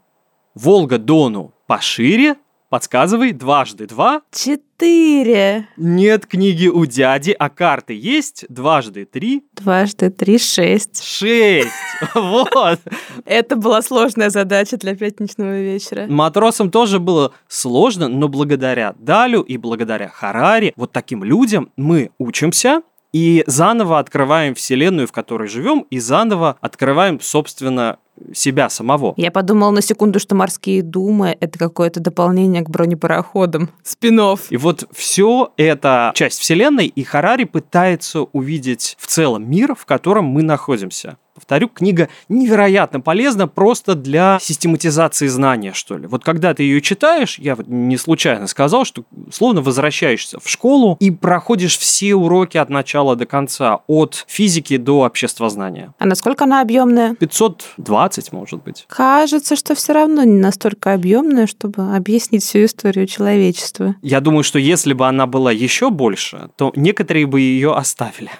Волга 0.53 0.97
Дону 0.97 1.53
пошире, 1.65 2.35
Подсказывай, 2.71 3.33
дважды 3.33 3.85
два. 3.85 4.21
Четыре. 4.31 5.67
Нет 5.75 6.25
книги 6.25 6.67
у 6.67 6.85
дяди, 6.85 7.35
а 7.37 7.49
карты 7.49 7.93
есть. 7.93 8.45
Дважды 8.47 9.03
три. 9.03 9.43
Дважды 9.55 10.09
три, 10.09 10.37
шесть. 10.37 11.03
Шесть. 11.03 11.67
Вот. 12.15 12.79
Это 13.25 13.57
была 13.57 13.81
сложная 13.81 14.29
задача 14.29 14.77
для 14.77 14.95
пятничного 14.95 15.59
вечера. 15.59 16.07
Матросам 16.07 16.71
тоже 16.71 16.99
было 16.99 17.33
сложно, 17.49 18.07
но 18.07 18.29
благодаря 18.29 18.95
Далю 18.97 19.41
и 19.41 19.57
благодаря 19.57 20.07
Харари, 20.07 20.71
вот 20.77 20.93
таким 20.93 21.25
людям 21.25 21.73
мы 21.75 22.11
учимся, 22.19 22.83
и 23.13 23.43
заново 23.47 23.99
открываем 23.99 24.55
вселенную, 24.55 25.07
в 25.07 25.11
которой 25.11 25.47
живем, 25.47 25.85
и 25.89 25.99
заново 25.99 26.57
открываем, 26.61 27.19
собственно, 27.19 27.97
себя 28.33 28.69
самого. 28.69 29.13
Я 29.17 29.31
подумала 29.31 29.71
на 29.71 29.81
секунду, 29.81 30.19
что 30.19 30.35
морские 30.35 30.83
думы— 30.83 31.35
это 31.39 31.57
какое-то 31.57 31.99
дополнение 31.99 32.61
к 32.61 32.69
бронепароходам. 32.69 33.69
Спинов. 33.83 34.51
И 34.51 34.57
вот 34.57 34.87
все 34.91 35.51
это 35.57 36.11
часть 36.15 36.39
вселенной, 36.39 36.87
и 36.87 37.03
Харари 37.03 37.45
пытается 37.45 38.21
увидеть 38.21 38.95
в 38.99 39.07
целом 39.07 39.49
мир, 39.49 39.75
в 39.75 39.85
котором 39.85 40.25
мы 40.25 40.43
находимся. 40.43 41.17
Повторю, 41.33 41.69
книга 41.69 42.09
невероятно 42.29 42.99
полезна 42.99 43.47
просто 43.47 43.95
для 43.95 44.37
систематизации 44.41 45.27
знания, 45.27 45.71
что 45.73 45.97
ли. 45.97 46.07
Вот 46.07 46.23
когда 46.23 46.53
ты 46.53 46.63
ее 46.63 46.81
читаешь, 46.81 47.39
я 47.39 47.55
вот 47.55 47.67
не 47.67 47.97
случайно 47.97 48.47
сказал, 48.47 48.83
что 48.83 49.03
словно 49.31 49.61
возвращаешься 49.61 50.39
в 50.39 50.49
школу 50.49 50.97
и 50.99 51.09
проходишь 51.09 51.77
все 51.77 52.15
уроки 52.15 52.57
от 52.57 52.69
начала 52.69 53.15
до 53.15 53.25
конца, 53.25 53.79
от 53.87 54.25
физики 54.27 54.77
до 54.77 55.01
обществознания. 55.01 55.93
А 55.99 56.05
насколько 56.05 56.43
она 56.43 56.61
объемная? 56.61 57.15
520, 57.15 58.33
может 58.33 58.63
быть. 58.63 58.85
Кажется, 58.87 59.55
что 59.55 59.73
все 59.73 59.93
равно 59.93 60.23
не 60.23 60.39
настолько 60.39 60.93
объемная, 60.93 61.47
чтобы 61.47 61.95
объяснить 61.95 62.43
всю 62.43 62.65
историю 62.65 63.07
человечества. 63.07 63.95
Я 64.01 64.19
думаю, 64.19 64.43
что 64.43 64.59
если 64.59 64.93
бы 64.93 65.07
она 65.07 65.27
была 65.27 65.51
еще 65.51 65.89
больше, 65.89 66.49
то 66.57 66.73
некоторые 66.75 67.25
бы 67.25 67.39
ее 67.39 67.73
оставили 67.73 68.31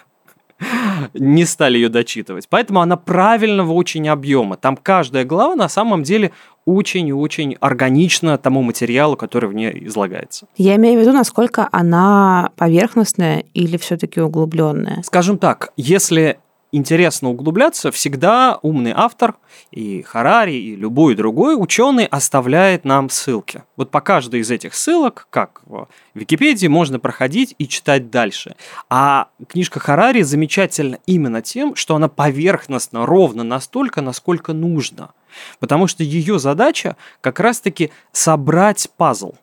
не 1.13 1.46
стали 1.46 1.77
ее 1.77 1.89
дочитывать. 1.89 2.48
Поэтому 2.50 2.81
она 2.81 2.98
правильного 2.98 3.74
очень 3.74 4.08
объема. 4.10 4.58
Там 4.58 4.75
каждая 4.75 5.25
глава 5.25 5.55
на 5.55 5.70
самом 5.70 6.03
деле 6.03 6.31
очень-очень 6.65 7.58
органична 7.60 8.38
тому 8.38 8.62
материалу, 8.62 9.15
который 9.15 9.50
в 9.50 9.53
ней 9.53 9.88
излагается. 9.88 10.46
Я 10.58 10.75
имею 10.75 11.00
в 11.00 11.01
виду, 11.01 11.13
насколько 11.13 11.67
она 11.72 12.51
поверхностная 12.55 13.46
или 13.53 13.77
все-таки 13.77 14.22
углубленная. 14.22 15.01
Скажем 15.03 15.38
так, 15.38 15.74
если 15.75 16.38
интересно 16.71 17.29
углубляться, 17.29 17.91
всегда 17.91 18.59
умный 18.61 18.93
автор 18.95 19.35
и 19.71 20.01
Харари, 20.01 20.53
и 20.53 20.75
любой 20.75 21.15
другой 21.15 21.55
ученый 21.61 22.05
оставляет 22.05 22.85
нам 22.85 23.09
ссылки. 23.09 23.63
Вот 23.75 23.91
по 23.91 24.01
каждой 24.01 24.39
из 24.39 24.51
этих 24.51 24.73
ссылок, 24.73 25.27
как 25.29 25.61
в 25.65 25.87
Википедии, 26.13 26.67
можно 26.67 26.99
проходить 26.99 27.55
и 27.57 27.67
читать 27.67 28.09
дальше. 28.09 28.55
А 28.89 29.27
книжка 29.47 29.79
Харари 29.79 30.21
замечательна 30.21 30.99
именно 31.05 31.41
тем, 31.41 31.75
что 31.75 31.95
она 31.95 32.07
поверхностно, 32.07 33.05
ровно 33.05 33.43
настолько, 33.43 34.01
насколько 34.01 34.53
нужно. 34.53 35.11
Потому 35.59 35.87
что 35.87 36.03
ее 36.03 36.39
задача 36.39 36.95
как 37.21 37.39
раз-таки 37.39 37.91
собрать 38.11 38.89
пазл 38.97 39.33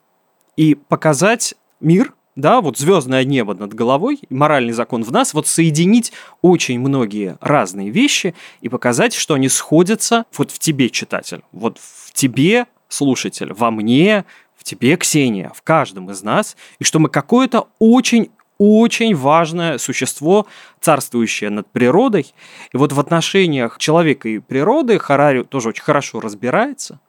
и 0.55 0.75
показать 0.75 1.55
мир 1.79 2.13
да, 2.39 2.61
вот 2.61 2.77
звездное 2.77 3.23
небо 3.23 3.53
над 3.53 3.73
головой, 3.73 4.19
моральный 4.29 4.73
закон 4.73 5.03
в 5.03 5.11
нас, 5.11 5.33
вот 5.33 5.47
соединить 5.47 6.11
очень 6.41 6.79
многие 6.79 7.37
разные 7.41 7.89
вещи 7.89 8.33
и 8.61 8.69
показать, 8.69 9.13
что 9.13 9.33
они 9.33 9.49
сходятся 9.49 10.25
вот 10.35 10.51
в 10.51 10.59
тебе, 10.59 10.89
читатель, 10.89 11.41
вот 11.51 11.77
в 11.77 12.13
тебе, 12.13 12.65
слушатель, 12.87 13.53
во 13.53 13.71
мне, 13.71 14.25
в 14.55 14.63
тебе, 14.63 14.97
Ксения, 14.97 15.51
в 15.53 15.61
каждом 15.61 16.09
из 16.11 16.23
нас, 16.23 16.55
и 16.79 16.83
что 16.83 16.99
мы 16.99 17.09
какое-то 17.09 17.67
очень 17.79 18.31
очень 18.57 19.15
важное 19.15 19.77
существо, 19.77 20.45
царствующее 20.81 21.49
над 21.49 21.71
природой. 21.71 22.33
И 22.73 22.77
вот 22.77 22.91
в 22.91 22.99
отношениях 22.99 23.77
человека 23.77 24.27
и 24.27 24.39
природы 24.39 24.99
Харари 24.99 25.43
тоже 25.43 25.69
очень 25.69 25.83
хорошо 25.83 26.19
разбирается 26.19 26.99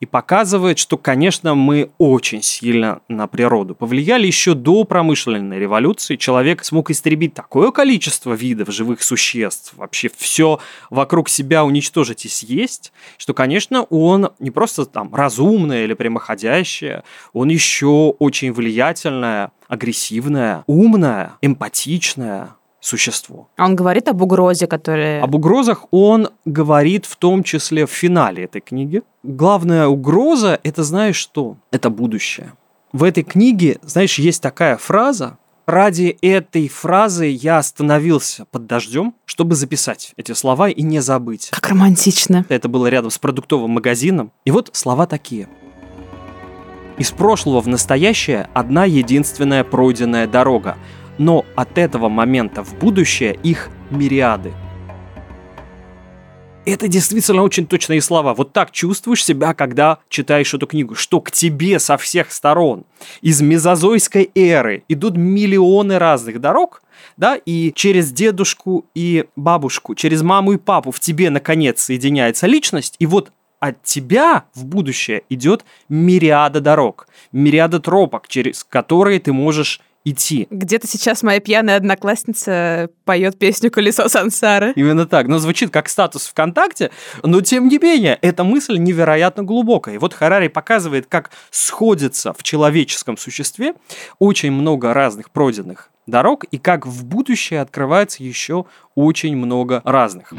и 0.00 0.06
показывает, 0.06 0.78
что, 0.78 0.96
конечно, 0.96 1.54
мы 1.54 1.90
очень 1.98 2.42
сильно 2.42 3.00
на 3.08 3.26
природу 3.26 3.74
повлияли 3.74 4.26
еще 4.26 4.54
до 4.54 4.84
промышленной 4.84 5.58
революции. 5.58 6.16
Человек 6.16 6.64
смог 6.64 6.90
истребить 6.90 7.34
такое 7.34 7.70
количество 7.70 8.34
видов 8.34 8.70
живых 8.72 9.02
существ, 9.02 9.74
вообще 9.76 10.10
все 10.14 10.60
вокруг 10.90 11.28
себя 11.28 11.64
уничтожить 11.64 12.24
и 12.24 12.28
съесть, 12.28 12.92
что, 13.16 13.34
конечно, 13.34 13.82
он 13.84 14.30
не 14.38 14.50
просто 14.50 14.86
там 14.86 15.14
разумное 15.14 15.84
или 15.84 15.94
прямоходящее, 15.94 17.04
он 17.32 17.48
еще 17.48 18.14
очень 18.18 18.52
влиятельное, 18.52 19.52
агрессивное, 19.68 20.64
умное, 20.66 21.32
эмпатичное, 21.42 22.56
существо. 22.80 23.48
Он 23.58 23.76
говорит 23.76 24.08
об 24.08 24.22
угрозе, 24.22 24.66
которая... 24.66 25.22
Об 25.22 25.34
угрозах 25.34 25.84
он 25.90 26.30
говорит 26.44 27.06
в 27.06 27.16
том 27.16 27.42
числе 27.42 27.86
в 27.86 27.90
финале 27.90 28.44
этой 28.44 28.60
книги. 28.60 29.02
Главная 29.22 29.86
угроза– 29.86 30.58
это 30.62 30.82
знаешь 30.82 31.16
что? 31.16 31.56
Это 31.70 31.90
будущее. 31.90 32.54
В 32.92 33.04
этой 33.04 33.22
книге, 33.22 33.78
знаешь, 33.82 34.18
есть 34.18 34.42
такая 34.42 34.76
фраза, 34.76 35.36
Ради 35.66 36.18
этой 36.20 36.66
фразы 36.66 37.26
я 37.26 37.58
остановился 37.58 38.44
под 38.46 38.66
дождем, 38.66 39.14
чтобы 39.24 39.54
записать 39.54 40.14
эти 40.16 40.32
слова 40.32 40.68
и 40.68 40.82
не 40.82 40.98
забыть. 40.98 41.50
Как 41.52 41.68
романтично. 41.68 42.44
Это 42.48 42.68
было 42.68 42.88
рядом 42.88 43.10
с 43.10 43.18
продуктовым 43.18 43.70
магазином. 43.70 44.32
И 44.44 44.50
вот 44.50 44.70
слова 44.72 45.06
такие. 45.06 45.48
Из 46.98 47.12
прошлого 47.12 47.60
в 47.60 47.68
настоящее 47.68 48.48
одна 48.52 48.84
единственная 48.84 49.62
пройденная 49.62 50.26
дорога– 50.26 50.76
но 51.20 51.44
от 51.54 51.76
этого 51.76 52.08
момента 52.08 52.64
в 52.64 52.78
будущее 52.78 53.38
их 53.42 53.68
мириады. 53.90 54.52
Это 56.64 56.88
действительно 56.88 57.42
очень 57.42 57.66
точные 57.66 58.00
слова. 58.00 58.32
Вот 58.32 58.54
так 58.54 58.70
чувствуешь 58.70 59.24
себя, 59.24 59.52
когда 59.52 59.98
читаешь 60.08 60.54
эту 60.54 60.66
книгу, 60.66 60.94
что 60.94 61.20
к 61.20 61.30
тебе 61.30 61.78
со 61.78 61.98
всех 61.98 62.32
сторон 62.32 62.84
из 63.20 63.42
мезозойской 63.42 64.30
эры 64.34 64.82
идут 64.88 65.18
миллионы 65.18 65.98
разных 65.98 66.40
дорог, 66.40 66.82
да, 67.18 67.36
и 67.36 67.70
через 67.74 68.12
дедушку 68.12 68.86
и 68.94 69.26
бабушку, 69.36 69.94
через 69.94 70.22
маму 70.22 70.52
и 70.52 70.56
папу 70.56 70.90
в 70.90 71.00
тебе, 71.00 71.28
наконец, 71.28 71.82
соединяется 71.82 72.46
личность, 72.46 72.96
и 72.98 73.04
вот 73.04 73.30
от 73.58 73.82
тебя 73.82 74.44
в 74.54 74.64
будущее 74.64 75.22
идет 75.28 75.66
мириада 75.90 76.60
дорог, 76.62 77.08
мириада 77.30 77.78
тропок, 77.78 78.26
через 78.26 78.64
которые 78.64 79.20
ты 79.20 79.34
можешь 79.34 79.82
идти. 80.04 80.46
Где-то 80.50 80.86
сейчас 80.86 81.22
моя 81.22 81.40
пьяная 81.40 81.76
одноклассница 81.76 82.90
поет 83.04 83.38
песню 83.38 83.70
«Колесо 83.70 84.08
сансары». 84.08 84.72
Именно 84.76 85.06
так. 85.06 85.28
Но 85.28 85.38
звучит 85.38 85.70
как 85.70 85.88
статус 85.88 86.26
ВКонтакте, 86.26 86.90
но 87.22 87.40
тем 87.40 87.68
не 87.68 87.78
менее, 87.78 88.18
эта 88.22 88.44
мысль 88.44 88.78
невероятно 88.78 89.42
глубокая. 89.42 89.96
И 89.96 89.98
вот 89.98 90.14
Харари 90.14 90.48
показывает, 90.48 91.06
как 91.06 91.30
сходится 91.50 92.32
в 92.32 92.42
человеческом 92.42 93.16
существе 93.16 93.74
очень 94.18 94.52
много 94.52 94.94
разных 94.94 95.30
пройденных 95.30 95.90
дорог, 96.06 96.44
и 96.44 96.58
как 96.58 96.86
в 96.86 97.04
будущее 97.04 97.60
открывается 97.60 98.22
еще 98.22 98.64
очень 98.94 99.36
много 99.36 99.80
разных. 99.84 100.32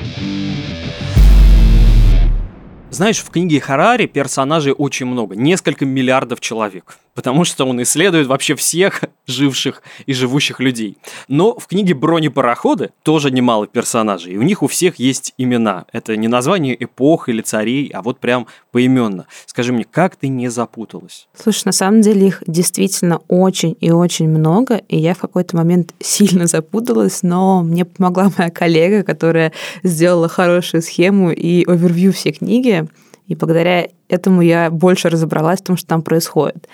Знаешь, 2.90 3.20
в 3.20 3.30
книге 3.30 3.62
Харари 3.62 4.06
персонажей 4.06 4.74
очень 4.74 5.06
много, 5.06 5.36
несколько 5.36 5.86
миллиардов 5.86 6.42
человек 6.42 6.98
потому 7.14 7.46
что 7.46 7.66
он 7.66 7.82
исследует 7.82 8.28
вообще 8.28 8.56
всех 8.56 9.04
живших 9.28 9.84
и 10.06 10.14
живущих 10.14 10.60
людей. 10.60 10.98
Но 11.28 11.58
в 11.58 11.68
книге 11.68 11.94
«Бронепароходы» 11.94 12.92
тоже 13.04 13.32
немало 13.32 13.68
персонажей, 13.68 14.34
и 14.34 14.38
у 14.38 14.42
них 14.42 14.64
у 14.64 14.68
всех 14.68 14.98
есть 14.98 15.34
имена. 15.38 15.86
Это 15.92 16.16
не 16.16 16.28
название 16.28 16.82
эпох 16.82 17.30
или 17.30 17.42
царей, 17.42 17.90
а 17.94 18.02
вот 18.02 18.20
прям 18.20 18.48
поименно. 18.72 19.26
Скажи 19.46 19.74
мне, 19.74 19.86
как 19.90 20.16
ты 20.16 20.28
не 20.28 20.50
запуталась? 20.50 21.28
Слушай, 21.36 21.64
на 21.66 21.72
самом 21.72 22.02
деле 22.02 22.28
их 22.28 22.44
действительно 22.48 23.22
очень 23.28 23.76
и 23.80 23.92
очень 23.92 24.30
много, 24.30 24.78
и 24.88 24.98
я 24.98 25.14
в 25.14 25.20
какой-то 25.20 25.56
момент 25.56 25.94
сильно 26.00 26.48
запуталась, 26.48 27.24
но 27.24 27.64
мне 27.64 27.86
помогла 27.86 28.32
моя 28.38 28.50
коллега, 28.50 29.04
которая 29.04 29.52
сделала 29.84 30.28
хорошую 30.28 30.82
схему 30.82 31.32
и 31.32 31.66
овервью 31.66 32.14
все 32.14 32.32
книги. 32.32 32.88
И 33.28 33.36
благодаря 33.36 33.88
этому 34.12 34.42
я 34.42 34.70
больше 34.70 35.10
разобралась 35.10 35.60
в 35.60 35.64
том, 35.64 35.78
что 35.78 35.88
там 35.88 36.02
происходит. 36.02 36.68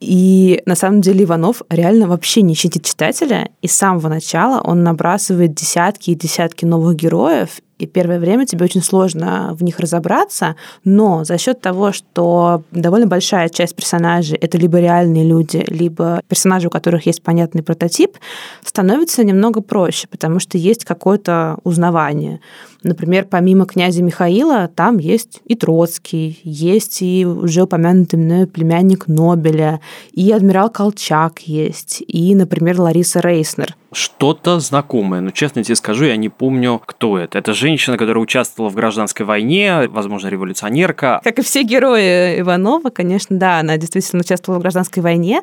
И 0.00 0.62
на 0.66 0.74
самом 0.74 1.00
деле 1.00 1.24
Иванов 1.24 1.62
реально 1.70 2.06
вообще 2.06 2.42
не 2.42 2.54
щадит 2.54 2.84
читателя, 2.84 3.48
и 3.62 3.68
с 3.68 3.72
самого 3.72 4.08
начала 4.08 4.60
он 4.60 4.82
набрасывает 4.82 5.54
десятки 5.54 6.10
и 6.10 6.14
десятки 6.14 6.64
новых 6.64 6.96
героев, 6.96 7.60
и 7.82 7.86
первое 7.86 8.20
время 8.20 8.46
тебе 8.46 8.64
очень 8.64 8.82
сложно 8.82 9.56
в 9.58 9.64
них 9.64 9.80
разобраться, 9.80 10.54
но 10.84 11.24
за 11.24 11.36
счет 11.36 11.60
того, 11.60 11.90
что 11.90 12.62
довольно 12.70 13.08
большая 13.08 13.48
часть 13.48 13.74
персонажей 13.74 14.38
это 14.38 14.56
либо 14.56 14.78
реальные 14.78 15.24
люди, 15.24 15.64
либо 15.66 16.22
персонажи, 16.28 16.68
у 16.68 16.70
которых 16.70 17.06
есть 17.06 17.22
понятный 17.22 17.64
прототип, 17.64 18.18
становится 18.64 19.24
немного 19.24 19.62
проще, 19.62 20.06
потому 20.06 20.38
что 20.38 20.58
есть 20.58 20.84
какое-то 20.84 21.58
узнавание. 21.64 22.40
Например, 22.84 23.26
помимо 23.28 23.66
князя 23.66 24.02
Михаила, 24.02 24.68
там 24.68 24.98
есть 24.98 25.40
и 25.44 25.56
Троцкий, 25.56 26.40
есть 26.44 27.02
и 27.02 27.26
уже 27.26 27.62
упомянутый 27.62 28.18
мной 28.20 28.46
племянник 28.46 29.08
Нобеля, 29.08 29.80
и 30.12 30.30
адмирал 30.30 30.70
Колчак 30.70 31.40
есть, 31.40 32.02
и, 32.06 32.34
например, 32.36 32.80
Лариса 32.80 33.18
Рейснер. 33.20 33.76
Что-то 33.92 34.58
знакомое, 34.60 35.20
но 35.20 35.30
честно 35.30 35.62
тебе 35.62 35.76
скажу, 35.76 36.06
я 36.06 36.16
не 36.16 36.30
помню, 36.30 36.80
кто 36.84 37.18
это. 37.18 37.38
Это 37.38 37.52
женщина, 37.52 37.98
которая 37.98 38.22
участвовала 38.22 38.70
в 38.70 38.74
гражданской 38.74 39.26
войне, 39.26 39.88
возможно, 39.88 40.28
революционерка. 40.28 41.20
Как 41.22 41.38
и 41.38 41.42
все 41.42 41.62
герои 41.62 42.40
Иванова, 42.40 42.88
конечно, 42.88 43.36
да, 43.36 43.58
она 43.58 43.76
действительно 43.76 44.20
участвовала 44.22 44.58
в 44.58 44.62
гражданской 44.62 45.02
войне, 45.02 45.42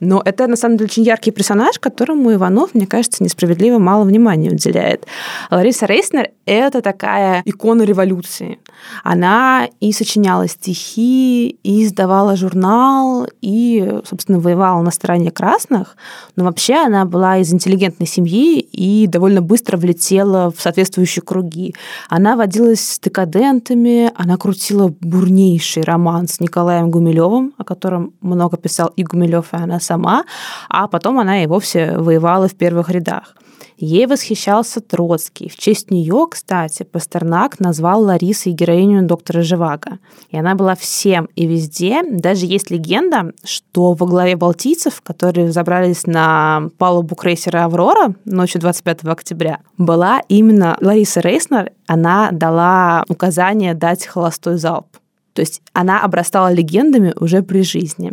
но 0.00 0.22
это, 0.24 0.46
на 0.46 0.56
самом 0.56 0.78
деле, 0.78 0.86
очень 0.86 1.02
яркий 1.02 1.30
персонаж, 1.30 1.78
которому 1.78 2.32
Иванов, 2.32 2.74
мне 2.74 2.86
кажется, 2.86 3.22
несправедливо 3.22 3.78
мало 3.78 4.04
внимания 4.04 4.50
уделяет. 4.50 5.06
Лариса 5.50 5.84
Рейснер— 5.86 6.30
это 6.46 6.80
такая 6.80 7.42
икона 7.44 7.82
революции. 7.82 8.60
Она 9.04 9.68
и 9.80 9.92
сочиняла 9.92 10.48
стихи, 10.48 11.58
и 11.62 11.84
издавала 11.84 12.34
журнал, 12.36 13.28
и, 13.42 14.00
собственно, 14.08 14.40
воевала 14.40 14.80
на 14.82 14.90
стороне 14.90 15.30
красных, 15.30 15.96
но 16.36 16.44
вообще 16.44 16.76
она 16.76 17.04
была 17.04 17.38
из 17.38 17.52
интеллигентной 17.52 17.89
интеллигентной 17.90 18.06
семьи 18.06 18.60
и 18.60 19.06
довольно 19.06 19.42
быстро 19.42 19.76
влетела 19.76 20.50
в 20.50 20.60
соответствующие 20.60 21.22
круги. 21.22 21.74
Она 22.08 22.36
водилась 22.36 22.80
с 22.80 23.00
декадентами, 23.00 24.10
она 24.14 24.36
крутила 24.36 24.94
бурнейший 25.00 25.82
роман 25.82 26.28
с 26.28 26.40
Николаем 26.40 26.90
Гумилевым, 26.90 27.52
о 27.58 27.64
котором 27.64 28.12
много 28.20 28.56
писал 28.56 28.92
и 28.96 29.04
Гумилев, 29.04 29.52
и 29.52 29.56
она 29.56 29.80
сама, 29.80 30.24
а 30.68 30.86
потом 30.86 31.18
она 31.18 31.42
и 31.42 31.46
вовсе 31.46 31.98
воевала 31.98 32.48
в 32.48 32.54
первых 32.54 32.90
рядах. 32.90 33.34
Ей 33.82 34.06
восхищался 34.06 34.82
Троцкий. 34.82 35.48
В 35.48 35.56
честь 35.56 35.90
нее, 35.90 36.26
кстати, 36.30 36.82
Пастернак 36.82 37.60
назвал 37.60 38.02
Ларисой 38.02 38.52
героиню 38.52 39.06
доктора 39.06 39.40
Живаго. 39.40 39.98
И 40.28 40.36
она 40.36 40.54
была 40.54 40.74
всем 40.74 41.30
и 41.34 41.46
везде. 41.46 42.02
Даже 42.02 42.44
есть 42.44 42.70
легенда, 42.70 43.32
что 43.42 43.94
во 43.94 44.06
главе 44.06 44.36
балтийцев, 44.36 45.00
которые 45.00 45.50
забрались 45.50 46.06
на 46.06 46.68
палубу 46.76 47.14
крейсера 47.14 47.64
«Аврора» 47.64 48.14
ночью 48.26 48.60
25 48.60 49.04
октября, 49.04 49.60
была 49.78 50.20
именно 50.28 50.76
Лариса 50.82 51.20
Рейснер. 51.20 51.72
Она 51.86 52.32
дала 52.32 53.04
указание 53.08 53.72
дать 53.72 54.04
холостой 54.04 54.58
залп. 54.58 54.88
То 55.32 55.40
есть 55.40 55.62
она 55.72 56.02
обрастала 56.02 56.52
легендами 56.52 57.14
уже 57.18 57.42
при 57.42 57.62
жизни. 57.62 58.12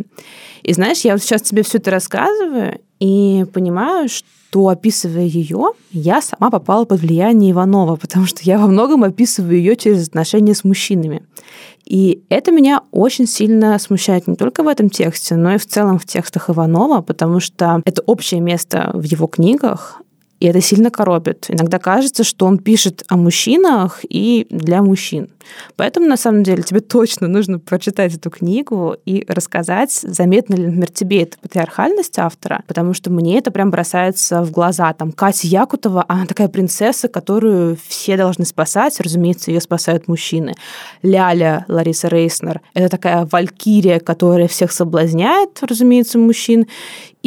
И 0.62 0.72
знаешь, 0.72 1.00
я 1.00 1.12
вот 1.12 1.22
сейчас 1.22 1.42
тебе 1.42 1.62
все 1.62 1.76
это 1.76 1.90
рассказываю 1.90 2.80
и 3.00 3.44
понимаю, 3.52 4.08
что 4.08 4.26
что, 4.48 4.68
описывая 4.68 5.24
ее, 5.24 5.72
я 5.90 6.22
сама 6.22 6.50
попала 6.50 6.84
под 6.86 7.00
влияние 7.00 7.52
Иванова, 7.52 7.96
потому 7.96 8.26
что 8.26 8.40
я 8.42 8.58
во 8.58 8.66
многом 8.66 9.04
описываю 9.04 9.58
ее 9.58 9.76
через 9.76 10.08
отношения 10.08 10.54
с 10.54 10.64
мужчинами. 10.64 11.22
И 11.84 12.22
это 12.30 12.50
меня 12.50 12.82
очень 12.90 13.26
сильно 13.26 13.78
смущает 13.78 14.26
не 14.26 14.36
только 14.36 14.62
в 14.62 14.68
этом 14.68 14.88
тексте, 14.88 15.36
но 15.36 15.54
и 15.54 15.58
в 15.58 15.66
целом 15.66 15.98
в 15.98 16.06
текстах 16.06 16.48
Иванова, 16.48 17.02
потому 17.02 17.40
что 17.40 17.82
это 17.84 18.02
общее 18.06 18.40
место 18.40 18.90
в 18.94 19.02
его 19.02 19.26
книгах, 19.26 20.00
и 20.40 20.46
это 20.46 20.60
сильно 20.60 20.90
коробит. 20.90 21.46
Иногда 21.48 21.78
кажется, 21.78 22.24
что 22.24 22.46
он 22.46 22.58
пишет 22.58 23.04
о 23.08 23.16
мужчинах 23.16 24.00
и 24.08 24.46
для 24.50 24.82
мужчин. 24.82 25.28
Поэтому, 25.76 26.06
на 26.06 26.16
самом 26.16 26.42
деле, 26.42 26.62
тебе 26.62 26.80
точно 26.80 27.26
нужно 27.26 27.58
прочитать 27.58 28.14
эту 28.14 28.30
книгу 28.30 28.96
и 29.04 29.24
рассказать, 29.28 29.92
заметна 29.92 30.54
ли, 30.54 30.66
например, 30.66 30.90
тебе 30.90 31.22
эта 31.22 31.38
патриархальность 31.38 32.18
автора, 32.18 32.62
потому 32.66 32.94
что 32.94 33.10
мне 33.10 33.38
это 33.38 33.50
прям 33.50 33.70
бросается 33.70 34.42
в 34.42 34.50
глаза. 34.50 34.92
Там 34.92 35.12
Катя 35.12 35.46
Якутова, 35.46 36.04
она 36.08 36.26
такая 36.26 36.48
принцесса, 36.48 37.08
которую 37.08 37.78
все 37.88 38.16
должны 38.16 38.44
спасать, 38.44 39.00
разумеется, 39.00 39.50
ее 39.50 39.60
спасают 39.60 40.08
мужчины. 40.08 40.54
Ляля 41.02 41.64
Лариса 41.68 42.08
Рейснер, 42.08 42.60
это 42.74 42.88
такая 42.88 43.26
валькирия, 43.30 44.00
которая 44.00 44.48
всех 44.48 44.72
соблазняет, 44.72 45.58
разумеется, 45.62 46.18
мужчин. 46.18 46.66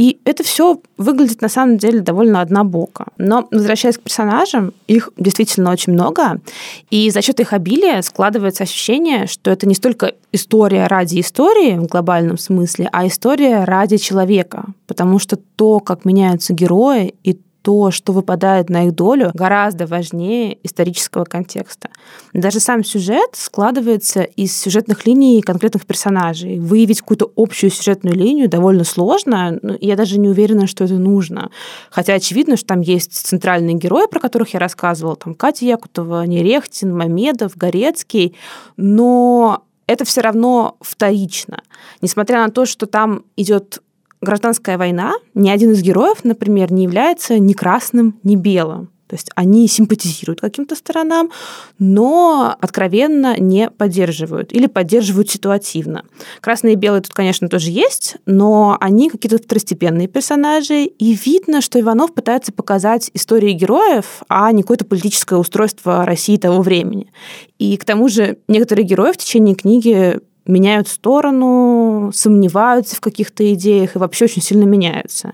И 0.01 0.17
это 0.25 0.43
все 0.43 0.81
выглядит 0.97 1.41
на 1.41 1.47
самом 1.47 1.77
деле 1.77 1.99
довольно 1.99 2.41
однобоко. 2.41 3.05
Но 3.19 3.47
возвращаясь 3.51 3.99
к 3.99 4.01
персонажам, 4.01 4.73
их 4.87 5.11
действительно 5.15 5.71
очень 5.71 5.93
много. 5.93 6.41
И 6.89 7.11
за 7.11 7.21
счет 7.21 7.39
их 7.39 7.53
обилия 7.53 8.01
складывается 8.01 8.63
ощущение, 8.63 9.27
что 9.27 9.51
это 9.51 9.67
не 9.67 9.75
столько 9.75 10.15
история 10.31 10.87
ради 10.87 11.19
истории 11.19 11.77
в 11.77 11.85
глобальном 11.85 12.39
смысле, 12.39 12.89
а 12.91 13.05
история 13.05 13.63
ради 13.63 13.97
человека. 13.97 14.65
Потому 14.87 15.19
что 15.19 15.35
то, 15.35 15.79
как 15.79 16.03
меняются 16.03 16.51
герои, 16.53 17.13
и 17.23 17.37
то, 17.61 17.91
что 17.91 18.13
выпадает 18.13 18.69
на 18.69 18.87
их 18.87 18.95
долю, 18.95 19.31
гораздо 19.33 19.85
важнее 19.85 20.57
исторического 20.63 21.25
контекста. 21.25 21.89
Даже 22.33 22.59
сам 22.59 22.83
сюжет 22.83 23.31
складывается 23.33 24.23
из 24.23 24.57
сюжетных 24.57 25.05
линий 25.05 25.41
конкретных 25.41 25.85
персонажей. 25.85 26.59
Выявить 26.59 27.01
какую-то 27.01 27.31
общую 27.35 27.69
сюжетную 27.69 28.15
линию 28.15 28.49
довольно 28.49 28.83
сложно, 28.83 29.59
я 29.79 29.95
даже 29.95 30.19
не 30.19 30.29
уверена, 30.29 30.67
что 30.67 30.83
это 30.83 30.95
нужно. 30.95 31.51
Хотя 31.89 32.13
очевидно, 32.13 32.57
что 32.57 32.67
там 32.67 32.81
есть 32.81 33.13
центральные 33.13 33.75
герои, 33.75 34.07
про 34.09 34.19
которых 34.19 34.53
я 34.53 34.59
рассказывала, 34.59 35.15
там 35.15 35.35
Катя 35.35 35.65
Якутова, 35.65 36.25
Нерехтин, 36.25 36.95
Мамедов, 36.95 37.55
Горецкий, 37.57 38.35
но 38.77 39.63
это 39.87 40.05
все 40.05 40.21
равно 40.21 40.77
вторично. 40.79 41.61
Несмотря 42.01 42.45
на 42.45 42.49
то, 42.49 42.65
что 42.65 42.85
там 42.85 43.23
идет 43.35 43.81
гражданская 44.21 44.77
война, 44.77 45.13
ни 45.33 45.49
один 45.49 45.71
из 45.71 45.81
героев, 45.81 46.23
например, 46.23 46.71
не 46.71 46.83
является 46.83 47.39
ни 47.39 47.53
красным, 47.53 48.19
ни 48.23 48.35
белым. 48.35 48.89
То 49.11 49.15
есть 49.15 49.29
они 49.35 49.67
симпатизируют 49.67 50.39
каким-то 50.39 50.73
сторонам, 50.73 51.31
но 51.79 52.55
откровенно 52.61 53.37
не 53.37 53.69
поддерживают 53.69 54.53
или 54.53 54.67
поддерживают 54.67 55.29
ситуативно. 55.29 56.05
Красные 56.39 56.75
и 56.75 56.77
белые 56.77 57.01
тут, 57.01 57.11
конечно, 57.11 57.49
тоже 57.49 57.71
есть, 57.71 58.15
но 58.25 58.77
они 58.79 59.09
какие-то 59.09 59.37
второстепенные 59.37 60.07
персонажи, 60.07 60.85
и 60.85 61.13
видно, 61.13 61.59
что 61.59 61.77
Иванов 61.77 62.13
пытается 62.13 62.53
показать 62.53 63.11
истории 63.13 63.51
героев, 63.51 64.23
а 64.29 64.49
не 64.53 64.61
какое-то 64.61 64.85
политическое 64.85 65.35
устройство 65.35 66.05
России 66.05 66.37
того 66.37 66.61
времени. 66.61 67.11
И 67.59 67.75
к 67.75 67.83
тому 67.83 68.07
же 68.07 68.37
некоторые 68.47 68.85
герои 68.85 69.11
в 69.11 69.17
течение 69.17 69.55
книги 69.55 70.21
меняют 70.45 70.87
сторону, 70.87 72.11
сомневаются 72.13 72.95
в 72.95 73.01
каких-то 73.01 73.53
идеях 73.53 73.95
и 73.95 73.99
вообще 73.99 74.25
очень 74.25 74.41
сильно 74.41 74.63
меняются. 74.63 75.33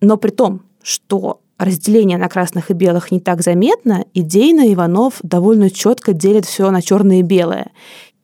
Но 0.00 0.16
при 0.16 0.30
том, 0.30 0.62
что 0.82 1.40
разделение 1.58 2.18
на 2.18 2.28
красных 2.28 2.70
и 2.70 2.74
белых 2.74 3.10
не 3.10 3.20
так 3.20 3.42
заметно, 3.42 4.04
идейно 4.14 4.72
Иванов 4.72 5.14
довольно 5.22 5.70
четко 5.70 6.12
делит 6.12 6.44
все 6.44 6.70
на 6.70 6.82
черное 6.82 7.20
и 7.20 7.22
белое. 7.22 7.70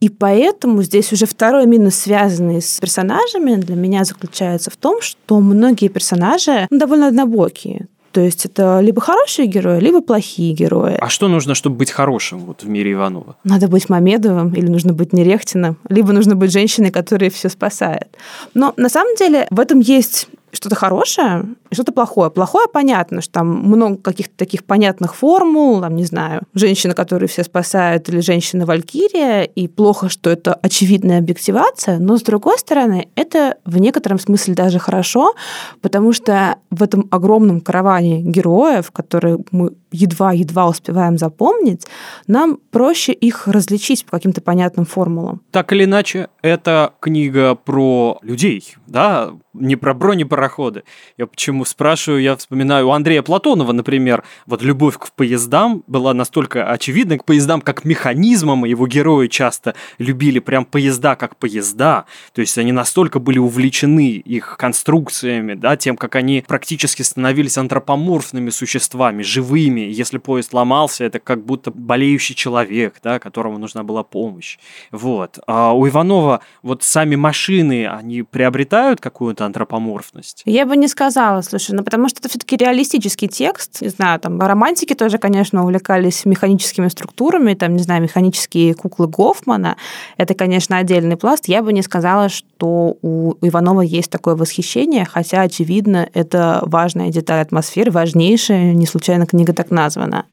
И 0.00 0.08
поэтому 0.08 0.82
здесь 0.82 1.12
уже 1.12 1.26
второй 1.26 1.64
минус, 1.66 1.94
связанный 1.94 2.60
с 2.60 2.80
персонажами, 2.80 3.54
для 3.54 3.76
меня 3.76 4.04
заключается 4.04 4.68
в 4.70 4.76
том, 4.76 5.00
что 5.00 5.38
многие 5.38 5.86
персонажи 5.88 6.66
ну, 6.70 6.78
довольно 6.78 7.06
однобокие. 7.06 7.86
То 8.12 8.20
есть 8.20 8.44
это 8.44 8.80
либо 8.80 9.00
хорошие 9.00 9.48
герои, 9.48 9.80
либо 9.80 10.02
плохие 10.02 10.52
герои. 10.52 10.96
А 11.00 11.08
что 11.08 11.28
нужно, 11.28 11.54
чтобы 11.54 11.76
быть 11.76 11.90
хорошим 11.90 12.40
вот 12.40 12.62
в 12.62 12.68
мире 12.68 12.92
Иванова? 12.92 13.36
Надо 13.44 13.68
быть 13.68 13.88
Мамедовым 13.88 14.54
или 14.54 14.66
нужно 14.66 14.92
быть 14.92 15.12
Нерехтиным, 15.12 15.76
либо 15.88 16.12
нужно 16.12 16.36
быть 16.36 16.52
женщиной, 16.52 16.90
которая 16.90 17.30
все 17.30 17.48
спасает. 17.48 18.08
Но 18.54 18.74
на 18.76 18.88
самом 18.88 19.16
деле 19.16 19.46
в 19.50 19.58
этом 19.58 19.80
есть 19.80 20.28
что-то 20.52 20.76
хорошее 20.76 21.44
и 21.70 21.74
что-то 21.74 21.92
плохое. 21.92 22.30
Плохое 22.30 22.66
понятно, 22.72 23.22
что 23.22 23.32
там 23.32 23.48
много 23.48 23.96
каких-то 23.96 24.36
таких 24.36 24.64
понятных 24.64 25.14
формул, 25.14 25.80
там, 25.80 25.96
не 25.96 26.04
знаю, 26.04 26.42
женщина, 26.54 26.94
которую 26.94 27.28
все 27.28 27.42
спасают, 27.42 28.08
или 28.08 28.20
женщина-валькирия, 28.20 29.42
и 29.42 29.68
плохо, 29.68 30.08
что 30.08 30.30
это 30.30 30.54
очевидная 30.54 31.18
объективация, 31.18 31.98
но, 31.98 32.18
с 32.18 32.22
другой 32.22 32.58
стороны, 32.58 33.08
это 33.14 33.56
в 33.64 33.78
некотором 33.78 34.18
смысле 34.18 34.54
даже 34.54 34.78
хорошо, 34.78 35.34
потому 35.80 36.12
что 36.12 36.56
в 36.70 36.82
этом 36.82 37.08
огромном 37.10 37.60
караване 37.60 38.20
героев, 38.20 38.90
которые 38.90 39.38
мы 39.50 39.72
едва-едва 39.90 40.68
успеваем 40.68 41.18
запомнить, 41.18 41.86
нам 42.26 42.58
проще 42.70 43.12
их 43.12 43.48
различить 43.48 44.04
по 44.04 44.12
каким-то 44.12 44.40
понятным 44.40 44.86
формулам. 44.86 45.42
Так 45.50 45.72
или 45.72 45.84
иначе, 45.84 46.28
это 46.42 46.92
книга 47.00 47.54
про 47.54 48.18
людей, 48.22 48.74
да, 48.86 49.32
не 49.54 49.76
про 49.76 49.94
бронепароходы. 49.94 50.84
Я 51.18 51.26
почему 51.26 51.64
спрашиваю, 51.64 52.22
я 52.22 52.36
вспоминаю 52.36 52.88
у 52.88 52.92
Андрея 52.92 53.22
Платонова, 53.22 53.72
например, 53.72 54.24
вот 54.46 54.62
любовь 54.62 54.98
к 54.98 55.12
поездам 55.12 55.82
была 55.86 56.14
настолько 56.14 56.70
очевидна, 56.70 57.18
к 57.18 57.24
поездам 57.24 57.60
как 57.60 57.84
механизмам, 57.84 58.64
его 58.64 58.86
герои 58.86 59.28
часто 59.28 59.74
любили 59.98 60.38
прям 60.38 60.64
поезда 60.64 61.16
как 61.16 61.36
поезда, 61.36 62.06
то 62.32 62.40
есть 62.40 62.56
они 62.58 62.72
настолько 62.72 63.18
были 63.18 63.38
увлечены 63.38 64.10
их 64.12 64.56
конструкциями, 64.58 65.54
да, 65.54 65.76
тем, 65.76 65.96
как 65.96 66.16
они 66.16 66.44
практически 66.46 67.02
становились 67.02 67.58
антропоморфными 67.58 68.50
существами, 68.50 69.22
живыми, 69.22 69.80
если 69.80 70.18
поезд 70.18 70.52
ломался, 70.52 71.04
это 71.04 71.18
как 71.18 71.44
будто 71.44 71.70
болеющий 71.70 72.34
человек, 72.34 72.96
да, 73.02 73.18
которому 73.18 73.58
нужна 73.58 73.82
была 73.82 74.02
помощь. 74.02 74.58
Вот. 74.90 75.38
А 75.46 75.72
у 75.72 75.86
Иванова 75.86 76.40
вот 76.62 76.82
сами 76.82 77.16
машины, 77.16 77.86
они 77.86 78.22
приобретают 78.22 79.00
какую-то 79.00 79.41
антропоморфность? 79.44 80.42
Я 80.44 80.66
бы 80.66 80.76
не 80.76 80.88
сказала, 80.88 81.40
слушай, 81.42 81.72
ну 81.74 81.82
потому 81.82 82.08
что 82.08 82.20
это 82.20 82.28
все-таки 82.28 82.56
реалистический 82.56 83.28
текст. 83.28 83.80
Не 83.80 83.88
знаю, 83.88 84.20
там 84.20 84.40
романтики 84.40 84.94
тоже, 84.94 85.18
конечно, 85.18 85.62
увлекались 85.62 86.24
механическими 86.24 86.88
структурами, 86.88 87.54
там, 87.54 87.76
не 87.76 87.82
знаю, 87.82 88.02
механические 88.02 88.74
куклы 88.74 89.06
Гофмана. 89.06 89.76
Это, 90.16 90.34
конечно, 90.34 90.76
отдельный 90.76 91.16
пласт. 91.16 91.48
Я 91.48 91.62
бы 91.62 91.72
не 91.72 91.82
сказала, 91.82 92.28
что 92.28 92.96
у 93.02 93.34
Иванова 93.40 93.82
есть 93.82 94.10
такое 94.10 94.34
восхищение, 94.34 95.04
хотя, 95.04 95.42
очевидно, 95.42 96.08
это 96.14 96.62
важная 96.66 97.10
деталь 97.10 97.40
атмосферы, 97.40 97.90
важнейшая, 97.90 98.72
не 98.72 98.86
случайно 98.86 99.26
книга 99.26 99.52
так 99.52 99.70
названа. 99.70 100.26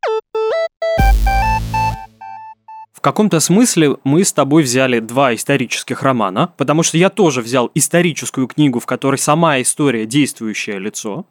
В 2.99 3.01
каком-то 3.01 3.39
смысле 3.39 3.95
мы 4.03 4.25
с 4.25 4.33
тобой 4.33 4.63
взяли 4.63 4.99
два 4.99 5.33
исторических 5.33 6.03
романа, 6.03 6.51
потому 6.57 6.83
что 6.83 6.97
я 6.97 7.09
тоже 7.09 7.41
взял 7.41 7.71
историческую 7.73 8.45
книгу, 8.45 8.81
в 8.81 8.85
которой 8.85 9.15
сама 9.15 9.61
история 9.61 10.05
действующее 10.05 10.79
лицо. 10.79 11.25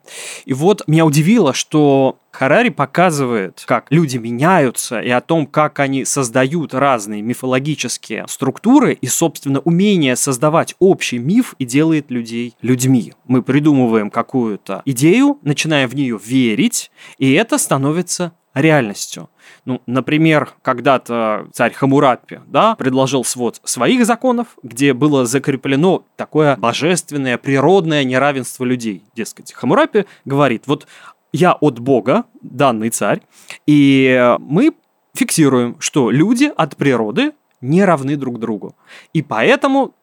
И 0.45 0.53
вот 0.53 0.81
меня 0.87 1.05
удивило, 1.05 1.53
что 1.53 2.17
Харари 2.31 2.69
показывает, 2.69 3.63
как 3.67 3.85
люди 3.91 4.17
меняются 4.17 4.99
и 4.99 5.09
о 5.11 5.21
том, 5.21 5.45
как 5.45 5.79
они 5.79 6.05
создают 6.05 6.73
разные 6.73 7.21
мифологические 7.21 8.25
структуры 8.27 8.93
и, 8.93 9.05
собственно, 9.05 9.59
умение 9.59 10.15
создавать 10.15 10.73
общий 10.79 11.19
миф 11.19 11.53
и 11.59 11.65
делает 11.65 12.09
людей 12.09 12.55
людьми. 12.63 13.13
Мы 13.27 13.43
придумываем 13.43 14.09
какую-то 14.09 14.81
идею, 14.85 15.37
начинаем 15.43 15.87
в 15.87 15.93
нее 15.93 16.19
верить, 16.23 16.89
и 17.19 17.31
это 17.33 17.59
становится 17.59 18.31
реальностью. 18.61 19.29
Ну, 19.65 19.81
например, 19.85 20.53
когда-то 20.61 21.47
царь 21.53 21.73
Хамурапи 21.73 22.39
да, 22.47 22.75
предложил 22.75 23.23
свод 23.23 23.59
своих 23.63 24.05
законов, 24.05 24.47
где 24.63 24.93
было 24.93 25.25
закреплено 25.25 26.05
такое 26.15 26.55
божественное, 26.55 27.37
природное 27.37 28.03
неравенство 28.03 28.63
людей. 28.63 29.03
Дескать, 29.15 29.53
Хамурапи 29.53 30.05
говорит, 30.25 30.63
вот 30.65 30.87
я 31.31 31.53
от 31.53 31.79
Бога, 31.79 32.25
данный 32.41 32.89
царь, 32.89 33.21
и 33.67 34.35
мы 34.39 34.73
фиксируем, 35.13 35.75
что 35.79 36.09
люди 36.11 36.51
от 36.55 36.75
природы 36.77 37.33
не 37.61 37.83
равны 37.83 38.15
друг 38.15 38.39
другу. 38.39 38.75
И 39.13 39.21
поэтому 39.21 39.93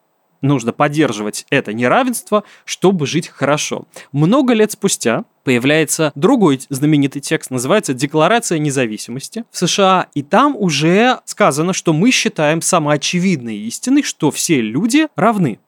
нужно 0.41 0.73
поддерживать 0.73 1.47
это 1.51 1.73
неравенство, 1.73 2.45
чтобы 2.65 3.07
жить 3.07 3.29
хорошо. 3.29 3.85
Много 4.13 4.53
лет 4.53 4.73
спустя 4.73 5.25
появляется 5.45 6.13
другой 6.15 6.61
знаменитый 6.69 7.23
текст, 7.23 7.51
называется 7.51 7.95
«Декларация 7.95 8.59
независимости» 8.59 9.45
в 9.51 9.59
США, 9.59 10.09
и 10.15 10.23
там 10.23 10.57
уже 10.57 11.21
сказано, 11.25 11.73
что 11.73 11.93
мы 11.93 12.11
считаем 12.11 12.61
самоочевидной 12.61 13.57
истиной, 13.59 14.03
что 14.03 14.31
все 14.31 14.61
люди 14.61 15.09
равны. 15.15 15.61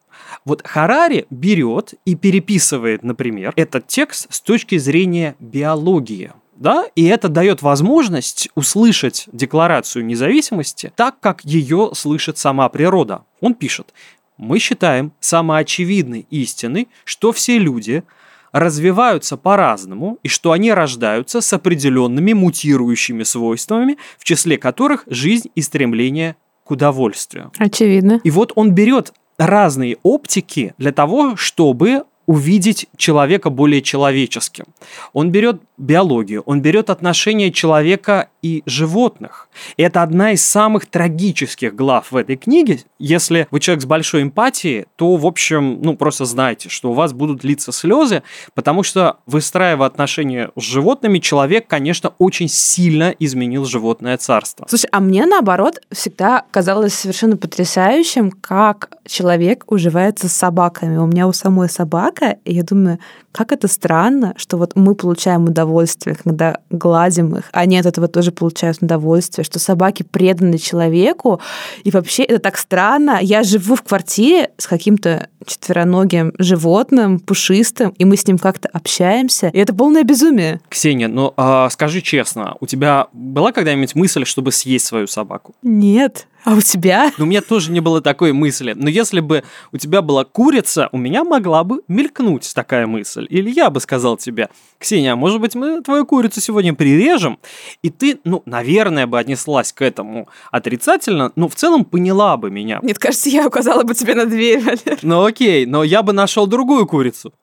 Вот 0.45 0.65
Харари 0.65 1.25
берет 1.29 1.93
и 2.05 2.15
переписывает, 2.15 3.03
например, 3.03 3.53
этот 3.55 3.87
текст 3.87 4.31
с 4.33 4.41
точки 4.41 4.77
зрения 4.77 5.35
биологии. 5.39 6.31
Да, 6.55 6.87
и 6.93 7.05
это 7.05 7.29
дает 7.29 7.61
возможность 7.61 8.49
услышать 8.53 9.29
декларацию 9.31 10.05
независимости 10.05 10.91
так, 10.93 11.17
как 11.21 11.45
ее 11.45 11.91
слышит 11.93 12.37
сама 12.37 12.67
природа. 12.67 13.23
Он 13.39 13.53
пишет, 13.53 13.93
мы 14.39 14.57
считаем 14.57 15.11
самоочевидной 15.19 16.25
истиной, 16.31 16.87
что 17.03 17.31
все 17.31 17.59
люди 17.59 18.03
развиваются 18.51 19.37
по-разному 19.37 20.17
и 20.23 20.27
что 20.27 20.53
они 20.53 20.73
рождаются 20.73 21.41
с 21.41 21.53
определенными 21.53 22.33
мутирующими 22.33 23.23
свойствами, 23.23 23.97
в 24.17 24.23
числе 24.23 24.57
которых 24.57 25.03
жизнь 25.07 25.51
и 25.53 25.61
стремление 25.61 26.35
к 26.63 26.71
удовольствию. 26.71 27.51
Очевидно. 27.59 28.21
И 28.23 28.31
вот 28.31 28.53
он 28.55 28.71
берет 28.71 29.13
разные 29.37 29.97
оптики 30.03 30.73
для 30.77 30.91
того, 30.91 31.35
чтобы 31.35 32.03
увидеть 32.25 32.87
человека 32.95 33.49
более 33.49 33.81
человеческим. 33.81 34.65
Он 35.13 35.31
берет 35.31 35.61
биологию, 35.79 36.43
он 36.45 36.61
берет 36.61 36.89
отношения 36.89 37.51
человека 37.51 38.29
и 38.41 38.63
животных. 38.65 39.49
И 39.77 39.83
это 39.83 40.03
одна 40.03 40.31
из 40.31 40.43
самых 40.43 40.85
трагических 40.85 41.75
глав 41.75 42.11
в 42.11 42.15
этой 42.15 42.37
книге. 42.37 42.79
Если 42.99 43.47
вы 43.51 43.59
человек 43.59 43.83
с 43.83 43.85
большой 43.85 44.23
эмпатией, 44.23 44.85
то, 44.95 45.15
в 45.15 45.25
общем, 45.25 45.81
ну, 45.81 45.95
просто 45.95 46.25
знайте, 46.25 46.69
что 46.69 46.91
у 46.91 46.93
вас 46.93 47.13
будут 47.13 47.43
литься 47.43 47.71
слезы, 47.71 48.23
потому 48.53 48.83
что, 48.83 49.17
выстраивая 49.25 49.87
отношения 49.87 50.51
с 50.57 50.61
животными, 50.61 51.19
человек, 51.19 51.67
конечно, 51.67 52.13
очень 52.17 52.47
сильно 52.47 53.13
изменил 53.19 53.65
животное 53.65 54.17
царство. 54.17 54.65
Слушай, 54.69 54.89
а 54.91 54.99
мне, 54.99 55.25
наоборот, 55.25 55.81
всегда 55.91 56.45
казалось 56.51 56.93
совершенно 56.93 57.37
потрясающим, 57.37 58.31
как 58.31 58.89
человек 59.05 59.63
уживается 59.67 60.29
с 60.29 60.33
собаками. 60.33 60.97
У 60.97 61.07
меня 61.07 61.27
у 61.27 61.33
самой 61.33 61.69
собака, 61.69 62.37
и 62.45 62.53
я 62.53 62.63
думаю, 62.63 62.99
как 63.31 63.51
это 63.51 63.67
странно, 63.67 64.33
что 64.37 64.57
вот 64.57 64.75
мы 64.75 64.95
получаем 64.95 65.45
удовольствие, 65.45 65.68
когда 66.15 66.59
гладим 66.69 67.35
их, 67.35 67.49
они 67.51 67.77
от 67.77 67.85
этого 67.85 68.07
тоже 68.07 68.31
получают 68.31 68.81
удовольствие, 68.81 69.45
что 69.45 69.59
собаки 69.59 70.03
преданы 70.03 70.57
человеку, 70.57 71.39
и 71.83 71.91
вообще 71.91 72.23
это 72.23 72.39
так 72.39 72.57
странно. 72.57 73.19
Я 73.21 73.43
живу 73.43 73.75
в 73.75 73.83
квартире 73.83 74.51
с 74.57 74.67
каким-то 74.67 75.27
четвероногим 75.45 76.33
животным, 76.37 77.19
пушистым, 77.19 77.89
и 77.91 78.05
мы 78.05 78.17
с 78.17 78.27
ним 78.27 78.37
как-то 78.37 78.69
общаемся, 78.71 79.49
и 79.49 79.59
это 79.59 79.73
полное 79.73 80.03
безумие. 80.03 80.61
Ксения, 80.69 81.07
ну 81.07 81.33
а, 81.37 81.69
скажи 81.69 82.01
честно, 82.01 82.55
у 82.59 82.65
тебя 82.65 83.07
была 83.13 83.51
когда-нибудь 83.51 83.95
мысль, 83.95 84.25
чтобы 84.25 84.51
съесть 84.51 84.85
свою 84.85 85.07
собаку? 85.07 85.55
Нет. 85.61 86.27
А 86.45 86.53
у 86.53 86.61
тебя? 86.61 87.11
Ну, 87.17 87.25
у 87.25 87.27
меня 87.27 87.41
тоже 87.41 87.71
не 87.71 87.79
было 87.79 88.01
такой 88.01 88.31
мысли. 88.31 88.73
Но 88.75 88.89
если 88.89 89.19
бы 89.19 89.43
у 89.71 89.77
тебя 89.77 90.01
была 90.01 90.23
курица, 90.23 90.89
у 90.91 90.97
меня 90.97 91.23
могла 91.23 91.63
бы 91.63 91.81
мелькнуть 91.87 92.51
такая 92.53 92.87
мысль. 92.87 93.27
Или 93.29 93.51
я 93.51 93.69
бы 93.69 93.79
сказал 93.79 94.17
тебе, 94.17 94.49
Ксения, 94.77 95.13
а 95.13 95.15
может 95.15 95.41
быть, 95.41 95.55
мы 95.55 95.81
твою 95.81 96.05
курицу 96.05 96.39
сегодня 96.39 96.73
прирежем? 96.73 97.39
И 97.81 97.89
ты, 97.89 98.19
ну, 98.23 98.41
наверное, 98.45 99.05
бы 99.05 99.19
отнеслась 99.19 99.73
к 99.73 99.81
этому 99.81 100.29
отрицательно, 100.51 101.31
но 101.35 101.49
в 101.49 101.55
целом 101.55 101.83
поняла 101.83 102.37
бы 102.37 102.49
меня. 102.49 102.79
Мне 102.81 102.93
кажется, 102.93 103.29
я 103.29 103.45
указала 103.45 103.83
бы 103.83 103.93
тебе 103.93 104.15
на 104.15 104.25
дверь, 104.25 104.63
Валер. 104.63 104.99
Ну, 105.01 105.25
окей, 105.25 105.65
но 105.65 105.83
я 105.83 106.03
бы 106.03 106.13
нашел 106.13 106.47
другую 106.47 106.87
курицу. 106.87 107.33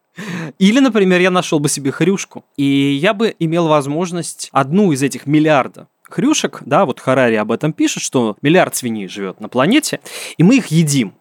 Или, 0.58 0.80
например, 0.80 1.20
я 1.20 1.30
нашел 1.30 1.58
бы 1.58 1.68
себе 1.68 1.92
хрюшку, 1.92 2.44
и 2.56 2.64
я 2.64 3.12
бы 3.12 3.34
имел 3.38 3.68
возможность 3.68 4.48
одну 4.52 4.92
из 4.92 5.02
этих 5.02 5.26
миллиарда 5.26 5.88
хрюшек, 6.08 6.62
да, 6.64 6.84
вот 6.84 7.00
Харари 7.00 7.36
об 7.36 7.52
этом 7.52 7.72
пишет, 7.72 8.02
что 8.02 8.36
миллиард 8.42 8.74
свиней 8.74 9.08
живет 9.08 9.40
на 9.40 9.48
планете, 9.48 10.00
и 10.36 10.42
мы 10.42 10.56
их 10.56 10.68
едим. 10.68 11.14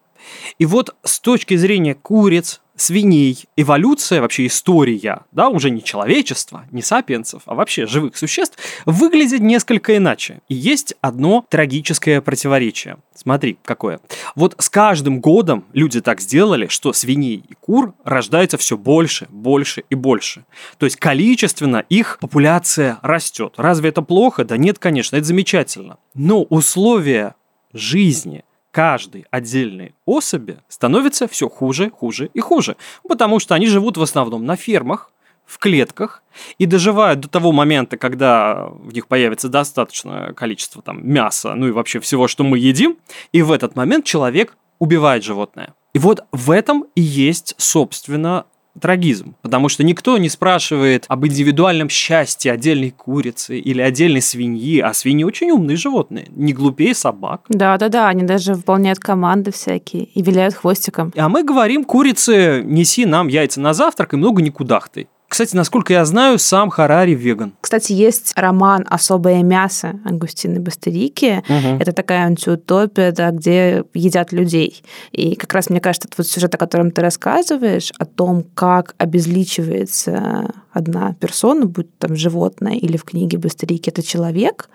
И 0.57 0.65
вот 0.65 0.95
с 1.03 1.19
точки 1.19 1.55
зрения 1.55 1.95
куриц, 1.95 2.61
свиней, 2.75 3.45
эволюция, 3.55 4.21
вообще 4.21 4.47
история, 4.47 5.21
да, 5.31 5.49
уже 5.49 5.69
не 5.69 5.83
человечества, 5.83 6.65
не 6.71 6.81
сапиенсов, 6.81 7.43
а 7.45 7.55
вообще 7.55 7.85
живых 7.87 8.17
существ, 8.17 8.57
выглядит 8.85 9.41
несколько 9.41 9.95
иначе. 9.97 10.41
И 10.49 10.55
есть 10.55 10.95
одно 11.01 11.45
трагическое 11.49 12.21
противоречие. 12.21 12.97
Смотри, 13.13 13.57
какое. 13.63 13.99
Вот 14.35 14.55
с 14.59 14.69
каждым 14.69 15.21
годом 15.21 15.65
люди 15.73 16.01
так 16.01 16.19
сделали, 16.19 16.67
что 16.67 16.91
свиней 16.93 17.43
и 17.47 17.53
кур 17.53 17.93
рождается 18.03 18.57
все 18.57 18.77
больше, 18.77 19.27
больше 19.29 19.83
и 19.89 19.95
больше. 19.95 20.45
То 20.77 20.85
есть 20.85 20.97
количественно 20.97 21.83
их 21.89 22.17
популяция 22.19 22.99
растет. 23.01 23.53
Разве 23.57 23.89
это 23.89 24.01
плохо? 24.01 24.43
Да 24.43 24.57
нет, 24.57 24.79
конечно, 24.79 25.15
это 25.15 25.25
замечательно. 25.25 25.97
Но 26.13 26.43
условия 26.43 27.35
жизни– 27.73 28.43
каждой 28.75 29.25
отдельной 29.31 29.95
особи 30.05 30.57
становится 30.67 31.29
все 31.29 31.47
хуже, 31.47 31.89
хуже 31.89 32.29
и 32.33 32.41
хуже. 32.41 32.75
Потому 33.07 33.39
что 33.39 33.55
они 33.55 33.67
живут 33.67 33.95
в 33.95 34.01
основном 34.01 34.45
на 34.45 34.57
фермах, 34.57 35.13
в 35.45 35.59
клетках 35.59 36.21
и 36.57 36.65
доживают 36.65 37.21
до 37.21 37.29
того 37.29 37.53
момента, 37.53 37.95
когда 37.95 38.67
в 38.67 38.93
них 38.93 39.07
появится 39.07 39.47
достаточное 39.47 40.33
количество 40.33 40.81
там, 40.81 41.07
мяса, 41.09 41.55
ну 41.55 41.69
и 41.69 41.71
вообще 41.71 42.01
всего, 42.01 42.27
что 42.27 42.43
мы 42.43 42.59
едим, 42.59 42.97
и 43.31 43.41
в 43.43 43.53
этот 43.53 43.77
момент 43.77 44.03
человек 44.03 44.57
убивает 44.79 45.23
животное. 45.23 45.73
И 45.93 45.99
вот 45.99 46.25
в 46.33 46.51
этом 46.51 46.85
и 46.95 47.01
есть, 47.01 47.55
собственно, 47.57 48.45
трагизм, 48.79 49.35
потому 49.41 49.69
что 49.69 49.83
никто 49.83 50.17
не 50.17 50.29
спрашивает 50.29 51.05
об 51.07 51.25
индивидуальном 51.25 51.89
счастье 51.89 52.51
отдельной 52.51 52.91
курицы 52.91 53.57
или 53.57 53.81
отдельной 53.81 54.21
свиньи, 54.21 54.79
а 54.79 54.93
свиньи 54.93 55.23
очень 55.23 55.51
умные 55.51 55.77
животные, 55.77 56.27
не 56.31 56.53
глупее 56.53 56.93
собак. 56.93 57.41
Да-да-да, 57.49 58.07
они 58.07 58.23
даже 58.23 58.53
выполняют 58.53 58.99
команды 58.99 59.51
всякие 59.51 60.03
и 60.03 60.21
виляют 60.21 60.55
хвостиком. 60.55 61.13
А 61.15 61.29
мы 61.29 61.43
говорим 61.43 61.83
курице, 61.83 62.61
неси 62.63 63.05
нам 63.05 63.27
яйца 63.27 63.61
на 63.61 63.73
завтрак 63.73 64.13
и 64.13 64.17
много 64.17 64.41
не 64.41 64.49
кудахтай. 64.49 65.07
Кстати, 65.27 65.55
насколько 65.55 65.91
я 65.91 66.05
знаю, 66.05 66.39
сам 66.39 66.69
Харари 66.69 67.13
веган. 67.13 67.53
Кстати, 67.59 67.91
есть 67.91 68.33
роман 68.37 68.85
«Особое 68.89 69.43
мясо» 69.43 69.99
Ангустины 70.05 70.59
Бастерики. 70.59 71.43
Угу. 71.49 71.81
Это 71.81 71.91
такая 71.91 72.25
антиутопия, 72.25 73.11
да, 73.11 73.31
где 73.31 73.83
едят 73.93 74.31
людей. 74.31 74.83
И 75.11 75.35
как 75.35 75.53
раз, 75.53 75.69
мне 75.69 75.81
кажется, 75.81 76.07
это 76.07 76.15
вот 76.17 76.27
сюжет, 76.27 76.53
о 76.55 76.57
котором 76.57 76.91
ты 76.91 77.01
рассказываешь, 77.01 77.91
о 77.97 78.05
том, 78.05 78.45
как 78.53 78.95
обезличивается 78.97 80.53
одна 80.71 81.13
персона, 81.19 81.65
будь 81.65 81.97
там 81.97 82.15
животное 82.15 82.75
или 82.75 82.97
в 82.97 83.03
книге 83.03 83.37
Бастерики 83.37 83.89
это 83.89 84.03
человек, 84.03 84.69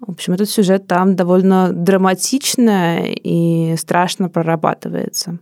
в 0.00 0.10
общем, 0.10 0.32
этот 0.32 0.48
сюжет 0.48 0.86
там 0.86 1.14
довольно 1.14 1.72
драматично 1.72 3.00
и 3.04 3.74
страшно 3.76 4.30
прорабатывается. 4.30 5.38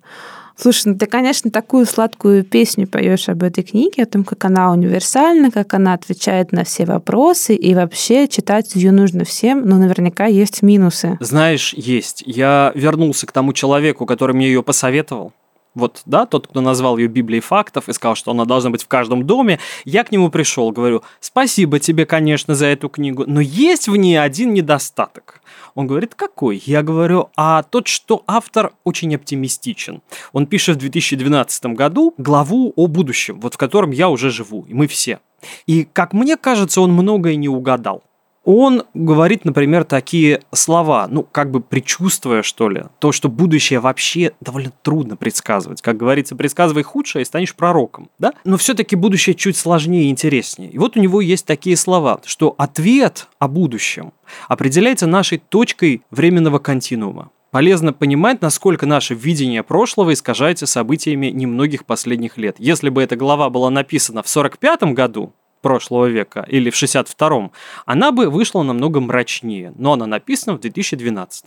Слушай, 0.61 0.89
ну 0.89 0.99
ты, 0.99 1.07
конечно, 1.07 1.53
такую 1.53 1.87
сладкую 1.87 2.43
песню 2.43 2.89
поешь 2.89 3.29
об 3.29 3.45
этой 3.45 3.63
книге, 3.63 4.03
о 4.03 4.07
том, 4.07 4.25
как 4.25 4.45
она 4.45 4.73
универсальна, 4.73 5.53
как 5.53 5.73
она 5.75 5.93
отвечает 5.93 6.51
на 6.51 6.65
все 6.65 6.85
вопросы, 6.85 7.55
и 7.55 7.75
вообще 7.77 8.27
читать 8.27 8.75
ее 8.75 8.91
нужно 8.91 9.25
всем, 9.25 9.69
но 9.69 9.79
наверняка 9.79 10.27
есть 10.27 10.63
минусы. 10.63 11.17
Знаешь, 11.21 11.75
есть. 11.75 12.25
Я 12.27 12.73
вернулся 12.75 13.27
к 13.27 13.33
тому 13.33 13.53
человеку, 13.53 14.05
который 14.05 14.35
мне 14.35 14.49
ее 14.49 14.65
посоветовал 14.65 15.33
вот, 15.79 16.03
да, 16.07 16.27
тот, 16.27 16.49
кто 16.49 16.61
назвал 16.61 16.99
ее 16.99 17.09
Библией 17.09 17.41
фактов 17.41 17.89
и 17.89 17.93
сказал, 17.93 18.17
что 18.17 18.33
она 18.33 18.45
должна 18.45 18.71
быть 18.71 18.83
в 18.83 18.89
каждом 18.89 19.27
доме, 19.27 19.61
я 19.85 20.05
к 20.05 20.11
нему 20.11 20.31
пришел, 20.31 20.73
говорю, 20.73 21.03
спасибо 21.21 21.79
тебе, 21.79 22.05
конечно, 22.05 22.55
за 22.55 22.67
эту 22.67 22.89
книгу, 22.89 23.25
но 23.27 23.41
есть 23.41 23.89
в 23.89 23.97
ней 23.97 24.21
один 24.21 24.53
недостаток. 24.55 25.41
Он 25.79 25.87
говорит, 25.87 26.17
какой? 26.17 26.61
Я 26.67 26.83
говорю, 26.83 27.29
а 27.37 27.63
тот, 27.63 27.87
что 27.87 28.25
автор 28.27 28.73
очень 28.83 29.15
оптимистичен. 29.15 30.03
Он 30.33 30.49
пишет 30.49 30.75
в 30.75 30.81
2012 30.81 31.67
году 31.67 32.15
главу 32.19 32.73
о 32.75 32.89
будущем, 32.89 33.39
вот 33.39 33.55
в 33.55 33.59
котором 33.59 33.93
я 33.93 34.09
уже 34.09 34.31
живу, 34.31 34.67
и 34.69 34.75
мы 34.75 34.89
все. 34.89 35.21
И, 35.69 35.85
как 35.85 36.15
мне 36.15 36.37
кажется, 36.37 36.81
он 36.81 36.93
многое 36.93 37.37
не 37.37 37.49
угадал 37.49 38.03
он 38.51 38.85
говорит, 38.95 39.45
например, 39.45 39.85
такие 39.85 40.41
слова, 40.55 41.07
ну, 41.11 41.23
как 41.23 41.51
бы 41.51 41.61
предчувствуя, 41.61 42.43
что 42.43 42.71
ли, 42.71 42.85
то, 42.99 43.13
что 43.13 43.29
будущее 43.29 43.79
вообще 43.79 44.33
довольно 44.41 44.73
трудно 44.81 45.19
предсказывать. 45.19 45.83
Как 45.83 45.99
говорится, 45.99 46.35
предсказывай 46.35 46.83
худшее 46.83 47.25
и 47.25 47.27
станешь 47.27 47.55
пророком, 47.55 48.09
да? 48.19 48.33
Но 48.45 48.57
все-таки 48.57 48.97
будущее 48.97 49.35
чуть 49.35 49.59
сложнее 49.59 50.05
и 50.05 50.09
интереснее. 50.09 50.71
И 50.71 50.79
вот 50.79 50.97
у 50.97 51.01
него 51.01 51.21
есть 51.21 51.45
такие 51.45 51.77
слова, 51.77 52.23
что 52.25 52.55
ответ 52.57 53.29
о 53.39 53.49
будущем 53.49 54.15
определяется 54.49 55.07
нашей 55.07 55.37
точкой 55.37 56.01
временного 56.11 56.59
континуума. 56.59 57.29
Полезно 57.51 57.93
понимать, 57.93 58.41
насколько 58.41 58.87
наше 58.87 59.13
видение 59.13 59.63
прошлого 59.63 60.15
искажается 60.15 60.67
событиями 60.67 61.27
немногих 61.27 61.85
последних 61.85 62.39
лет. 62.39 62.57
Если 62.59 62.89
бы 62.89 63.03
эта 63.03 63.15
глава 63.15 63.51
была 63.51 63.69
написана 63.69 64.23
в 64.23 64.29
45 64.29 64.95
году, 64.95 65.35
прошлого 65.61 66.07
века 66.07 66.45
или 66.49 66.71
в 66.71 66.75
62-м, 66.75 67.53
она 67.87 68.13
бы 68.13 68.31
вышла 68.31 68.63
намного 68.63 69.01
мрачнее, 69.01 69.73
но 69.77 69.93
она 69.93 70.07
написана 70.07 70.57
в 70.57 70.61
2012. 70.61 71.47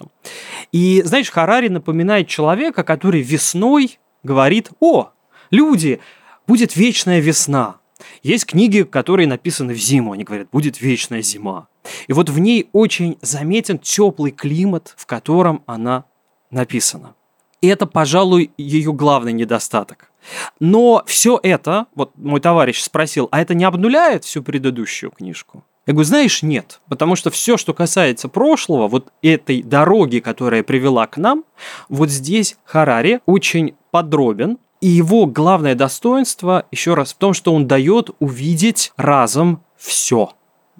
И, 0.72 1.02
знаешь, 1.04 1.30
Харари 1.30 1.68
напоминает 1.70 2.28
человека, 2.28 2.84
который 2.84 3.22
весной 3.22 4.00
говорит, 4.24 4.70
о, 4.80 5.10
люди, 5.50 6.00
будет 6.48 6.76
вечная 6.76 7.20
весна. 7.20 7.78
Есть 8.24 8.46
книги, 8.46 8.84
которые 8.84 9.28
написаны 9.28 9.74
в 9.74 9.78
зиму, 9.78 10.14
они 10.14 10.24
говорят, 10.24 10.50
будет 10.52 10.82
вечная 10.82 11.22
зима. 11.22 11.68
И 12.08 12.14
вот 12.14 12.30
в 12.30 12.40
ней 12.40 12.70
очень 12.72 13.18
заметен 13.22 13.80
теплый 13.80 14.32
климат, 14.32 14.94
в 14.98 15.06
котором 15.06 15.64
она 15.66 16.06
написана. 16.50 17.16
И 17.62 17.68
это, 17.68 17.86
пожалуй, 17.86 18.52
ее 18.58 18.92
главный 18.94 19.34
недостаток. 19.34 20.11
Но 20.60 21.04
все 21.06 21.40
это, 21.42 21.88
вот 21.96 22.12
мой 22.16 22.40
товарищ 22.40 22.82
спросил, 22.82 23.28
а 23.32 23.42
это 23.42 23.54
не 23.54 23.64
обнуляет 23.64 24.24
всю 24.24 24.44
предыдущую 24.44 25.12
книжку? 25.12 25.64
Я 25.88 25.94
говорю, 25.94 26.08
знаешь, 26.08 26.44
нет, 26.44 26.80
потому 26.88 27.16
что 27.16 27.32
все, 27.32 27.58
что 27.58 27.74
касается 27.74 28.30
прошлого, 28.30 28.88
вот 28.88 29.12
этой 29.24 29.64
дороги, 29.64 30.20
которая 30.20 30.62
привела 30.62 31.08
к 31.08 31.18
нам, 31.18 31.44
вот 31.90 32.10
здесь 32.10 32.56
Харари 32.66 33.20
очень 33.26 33.76
подробен, 33.90 34.60
и 34.80 34.88
его 34.88 35.26
главное 35.26 35.76
достоинство, 35.76 36.66
еще 36.72 36.94
раз, 36.94 37.14
в 37.14 37.18
том, 37.18 37.34
что 37.34 37.54
он 37.54 37.68
дает 37.68 38.10
увидеть 38.20 38.94
разом 38.96 39.64
все. 39.76 40.34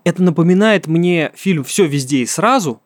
Это 0.04 0.24
напоминает 0.24 0.88
мне 0.88 1.32
фильм 1.36 1.64
«Все 1.64 1.86
везде 1.86 2.20
и 2.20 2.26
сразу», 2.26 2.82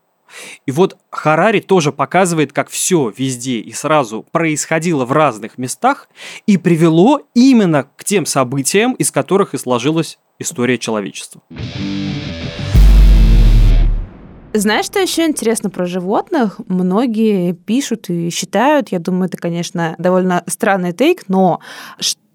и 0.66 0.72
вот 0.72 0.98
Харари 1.10 1.60
тоже 1.60 1.92
показывает, 1.92 2.54
как 2.54 2.70
все 2.70 3.14
везде 3.16 3.60
и 3.60 3.72
сразу 3.72 4.26
происходило 4.32 5.06
в 5.06 5.12
разных 5.12 5.58
местах 5.58 6.10
и 6.46 6.58
привело 6.58 7.22
именно 7.34 7.88
к 7.96 8.04
тем 8.04 8.26
событиям, 8.26 8.94
из 8.94 9.12
которых 9.12 9.54
и 9.54 9.58
сложилась 9.58 10.20
история 10.40 10.78
человечества. 10.78 11.42
Знаешь, 14.54 14.86
что 14.86 15.00
еще 15.00 15.26
интересно 15.26 15.70
про 15.70 15.86
животных? 15.86 16.62
Многие 16.68 17.52
пишут 17.52 18.10
и 18.10 18.30
считают, 18.30 18.88
я 18.90 19.00
думаю, 19.00 19.26
это, 19.26 19.38
конечно, 19.38 19.96
довольно 19.98 20.46
странный 20.48 20.94
тейк, 20.94 21.24
но 21.28 21.60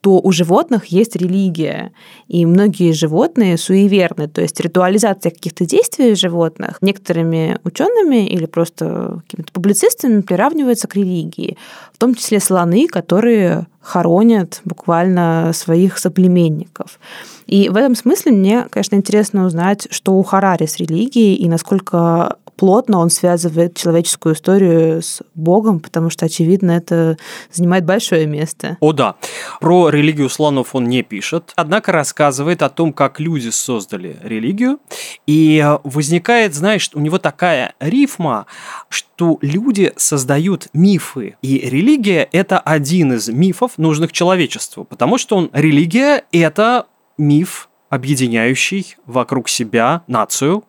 то 0.00 0.18
у 0.18 0.32
животных 0.32 0.86
есть 0.86 1.14
религия, 1.16 1.92
и 2.26 2.46
многие 2.46 2.92
животные 2.92 3.58
суеверны, 3.58 4.28
то 4.28 4.40
есть 4.40 4.58
ритуализация 4.60 5.30
каких-то 5.30 5.66
действий 5.66 6.14
животных 6.14 6.78
некоторыми 6.80 7.58
учеными 7.64 8.26
или 8.26 8.46
просто 8.46 9.20
какими-то 9.26 9.52
публицистами 9.52 10.22
приравнивается 10.22 10.88
к 10.88 10.96
религии, 10.96 11.58
в 11.92 11.98
том 11.98 12.14
числе 12.14 12.40
слоны, 12.40 12.86
которые 12.86 13.66
хоронят 13.82 14.60
буквально 14.64 15.52
своих 15.54 15.98
соплеменников. 15.98 16.98
И 17.46 17.68
в 17.68 17.76
этом 17.76 17.94
смысле 17.94 18.32
мне, 18.32 18.66
конечно, 18.70 18.94
интересно 18.94 19.44
узнать, 19.44 19.88
что 19.90 20.14
у 20.14 20.22
Харари 20.22 20.66
с 20.66 20.76
религией 20.76 21.34
и 21.34 21.48
насколько 21.48 22.36
плотно 22.60 22.98
он 22.98 23.08
связывает 23.08 23.74
человеческую 23.74 24.34
историю 24.34 25.00
с 25.00 25.22
Богом, 25.34 25.80
потому 25.80 26.10
что, 26.10 26.26
очевидно, 26.26 26.72
это 26.72 27.16
занимает 27.50 27.86
большое 27.86 28.26
место. 28.26 28.76
О 28.80 28.92
да. 28.92 29.14
Про 29.62 29.88
религию 29.88 30.28
слонов 30.28 30.74
он 30.74 30.84
не 30.84 31.02
пишет, 31.02 31.54
однако 31.56 31.90
рассказывает 31.90 32.60
о 32.60 32.68
том, 32.68 32.92
как 32.92 33.18
люди 33.18 33.48
создали 33.48 34.18
религию. 34.22 34.78
И 35.26 35.66
возникает, 35.84 36.54
знаешь, 36.54 36.90
у 36.92 37.00
него 37.00 37.16
такая 37.16 37.72
рифма, 37.80 38.44
что 38.90 39.38
люди 39.40 39.94
создают 39.96 40.68
мифы. 40.74 41.36
И 41.40 41.60
религия– 41.60 42.28
это 42.32 42.58
один 42.58 43.14
из 43.14 43.30
мифов, 43.30 43.78
нужных 43.78 44.12
человечеству, 44.12 44.84
потому 44.84 45.16
что 45.16 45.36
он, 45.36 45.48
религия– 45.54 46.24
это 46.32 46.84
миф, 47.16 47.70
объединяющий 47.88 48.96
вокруг 49.06 49.48
себя 49.48 50.02
нацию, 50.06 50.62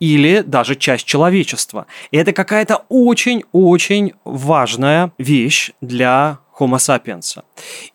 или 0.00 0.42
даже 0.46 0.76
часть 0.76 1.04
человечества. 1.04 1.86
И 2.10 2.16
это 2.16 2.32
какая-то 2.32 2.84
очень-очень 2.88 4.12
важная 4.24 5.12
вещь 5.18 5.72
для 5.80 6.38
Homo 6.58 6.76
sapiens. 6.76 7.42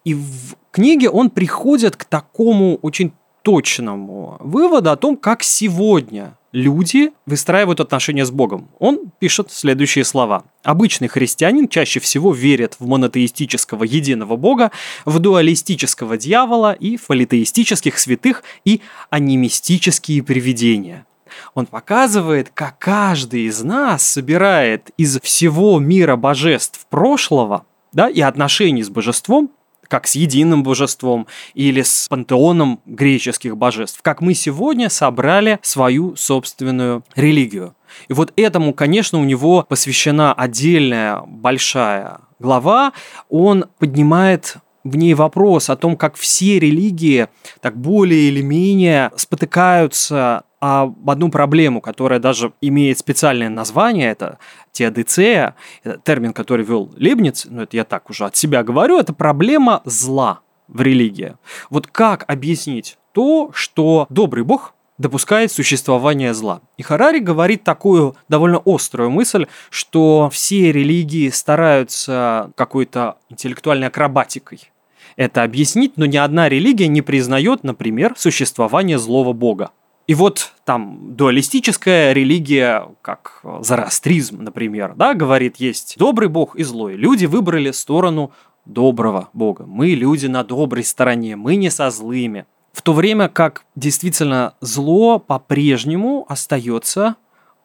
И 0.04 0.14
в 0.14 0.56
книге 0.72 1.10
он 1.10 1.30
приходит 1.30 1.96
к 1.96 2.06
такому 2.06 2.76
очень 2.82 3.14
точному 3.42 4.38
выводу 4.40 4.92
о 4.92 4.96
том, 4.96 5.18
как 5.18 5.44
сегодня 5.44 6.38
люди 6.52 7.12
выстраивают 7.26 7.80
отношения 7.80 8.26
с 8.26 8.32
Богом. 8.32 8.70
Он 8.80 9.12
пишет 9.20 9.52
следующие 9.52 10.04
слова. 10.04 10.44
Обычный 10.64 11.08
христианин 11.08 11.68
чаще 11.68 12.00
всего 12.00 12.34
верит 12.34 12.76
в 12.80 12.88
монотеистического 12.88 13.84
единого 13.84 14.36
Бога, 14.36 14.72
в 15.06 15.20
дуалистического 15.20 16.18
дьявола 16.18 16.74
и 16.74 16.98
в 16.98 17.08
политеистических 17.08 17.98
святых 17.98 18.44
и 18.66 18.82
анимистические 19.10 20.24
привидения. 20.24 21.06
Он 21.54 21.65
показывает, 21.65 22.50
как 22.54 22.78
каждый 22.80 23.44
из 23.44 23.62
нас 23.63 24.04
собирает 24.04 24.91
из 24.98 25.20
всего 25.22 25.80
мира 25.80 26.15
божеств 26.15 26.86
прошлого 26.89 27.65
да, 27.91 28.10
и 28.10 28.22
отношений 28.22 28.84
с 28.84 28.89
божеством, 28.89 29.52
как 29.91 30.08
с 30.08 30.15
единым 30.15 30.63
божеством 30.63 31.28
или 31.54 31.82
с 31.82 32.08
пантеоном 32.08 32.80
греческих 32.86 33.58
божеств, 33.58 34.00
как 34.02 34.22
мы 34.22 34.34
сегодня 34.34 34.89
собрали 34.89 35.60
свою 35.62 36.15
собственную 36.15 37.04
религию. 37.15 37.76
И 38.08 38.13
вот 38.13 38.32
этому, 38.38 38.74
конечно, 38.74 39.20
у 39.20 39.26
него 39.26 39.65
посвящена 39.67 40.34
отдельная 40.34 41.22
большая 41.28 42.20
глава. 42.39 42.94
Он 43.30 43.65
поднимает 43.80 44.56
в 44.84 44.96
ней 44.98 45.13
вопрос 45.13 45.70
о 45.70 45.76
том, 45.76 45.96
как 45.96 46.15
все 46.15 46.60
религии 46.60 47.28
так 47.62 47.78
более 47.78 48.22
или 48.30 48.41
менее 48.41 49.12
спотыкаются 49.15 50.44
об 50.60 51.10
одну 51.10 51.30
проблему, 51.30 51.82
которая 51.82 52.20
даже 52.20 52.54
имеет 52.62 53.00
специальное 53.00 53.50
название, 53.50 54.12
это 54.12 54.38
теодицея, 54.72 55.56
это 55.84 55.98
термин, 55.98 56.34
который 56.34 56.63
вел 56.63 56.94
Лебниц, 56.98 57.48
но 57.50 57.63
это 57.63 57.76
я 57.78 57.84
так 57.84 58.10
уже 58.10 58.26
от 58.26 58.36
себя 58.36 58.63
говорю, 58.63 59.00
это 59.00 59.12
проблема 59.12 59.82
зла 59.86 60.41
в 60.67 60.82
религии. 60.82 61.36
Вот 61.72 61.88
как 61.88 62.26
объяснить 62.28 62.98
то, 63.12 63.50
что 63.54 64.06
добрый 64.10 64.44
бог 64.44 64.76
допускает 65.02 65.52
существование 65.52 66.34
зла. 66.34 66.62
И 66.78 66.84
Харари 66.84 67.20
говорит 67.20 67.64
такую 67.64 68.16
довольно 68.30 68.62
острую 68.66 69.10
мысль, 69.10 69.48
что 69.70 70.30
все 70.32 70.72
религии 70.72 71.30
стараются 71.30 72.52
какой-то 72.56 73.18
интеллектуальной 73.30 73.88
акробатикой 73.88 74.72
это 75.16 75.44
объяснить, 75.44 75.98
но 75.98 76.06
ни 76.06 76.18
одна 76.18 76.50
религия 76.50 76.88
не 76.88 77.02
признает, 77.02 77.64
например, 77.64 78.14
существование 78.18 78.98
злого 78.98 79.34
бога. 79.34 79.72
И 80.08 80.16
вот 80.16 80.54
там 80.66 81.16
дуалистическая 81.16 82.14
религия, 82.14 82.88
как 83.02 83.44
зороастризм, 83.62 84.44
например, 84.44 84.94
да, 84.96 85.14
говорит, 85.14 85.58
есть 85.58 85.96
добрый 85.98 86.28
бог 86.28 86.56
и 86.56 86.64
злой. 86.64 86.96
Люди 86.96 87.26
выбрали 87.26 87.72
сторону 87.72 88.32
доброго 88.66 89.30
бога. 89.34 89.66
Мы 89.66 89.90
люди 89.90 90.26
на 90.28 90.44
доброй 90.44 90.84
стороне, 90.84 91.36
мы 91.36 91.56
не 91.56 91.70
со 91.70 91.90
злыми. 91.92 92.46
В 92.74 92.82
то 92.82 92.94
время 92.94 93.28
как 93.28 93.66
действительно 93.76 94.54
зло 94.62 95.20
по-прежнему 95.20 96.26
остается 96.30 97.16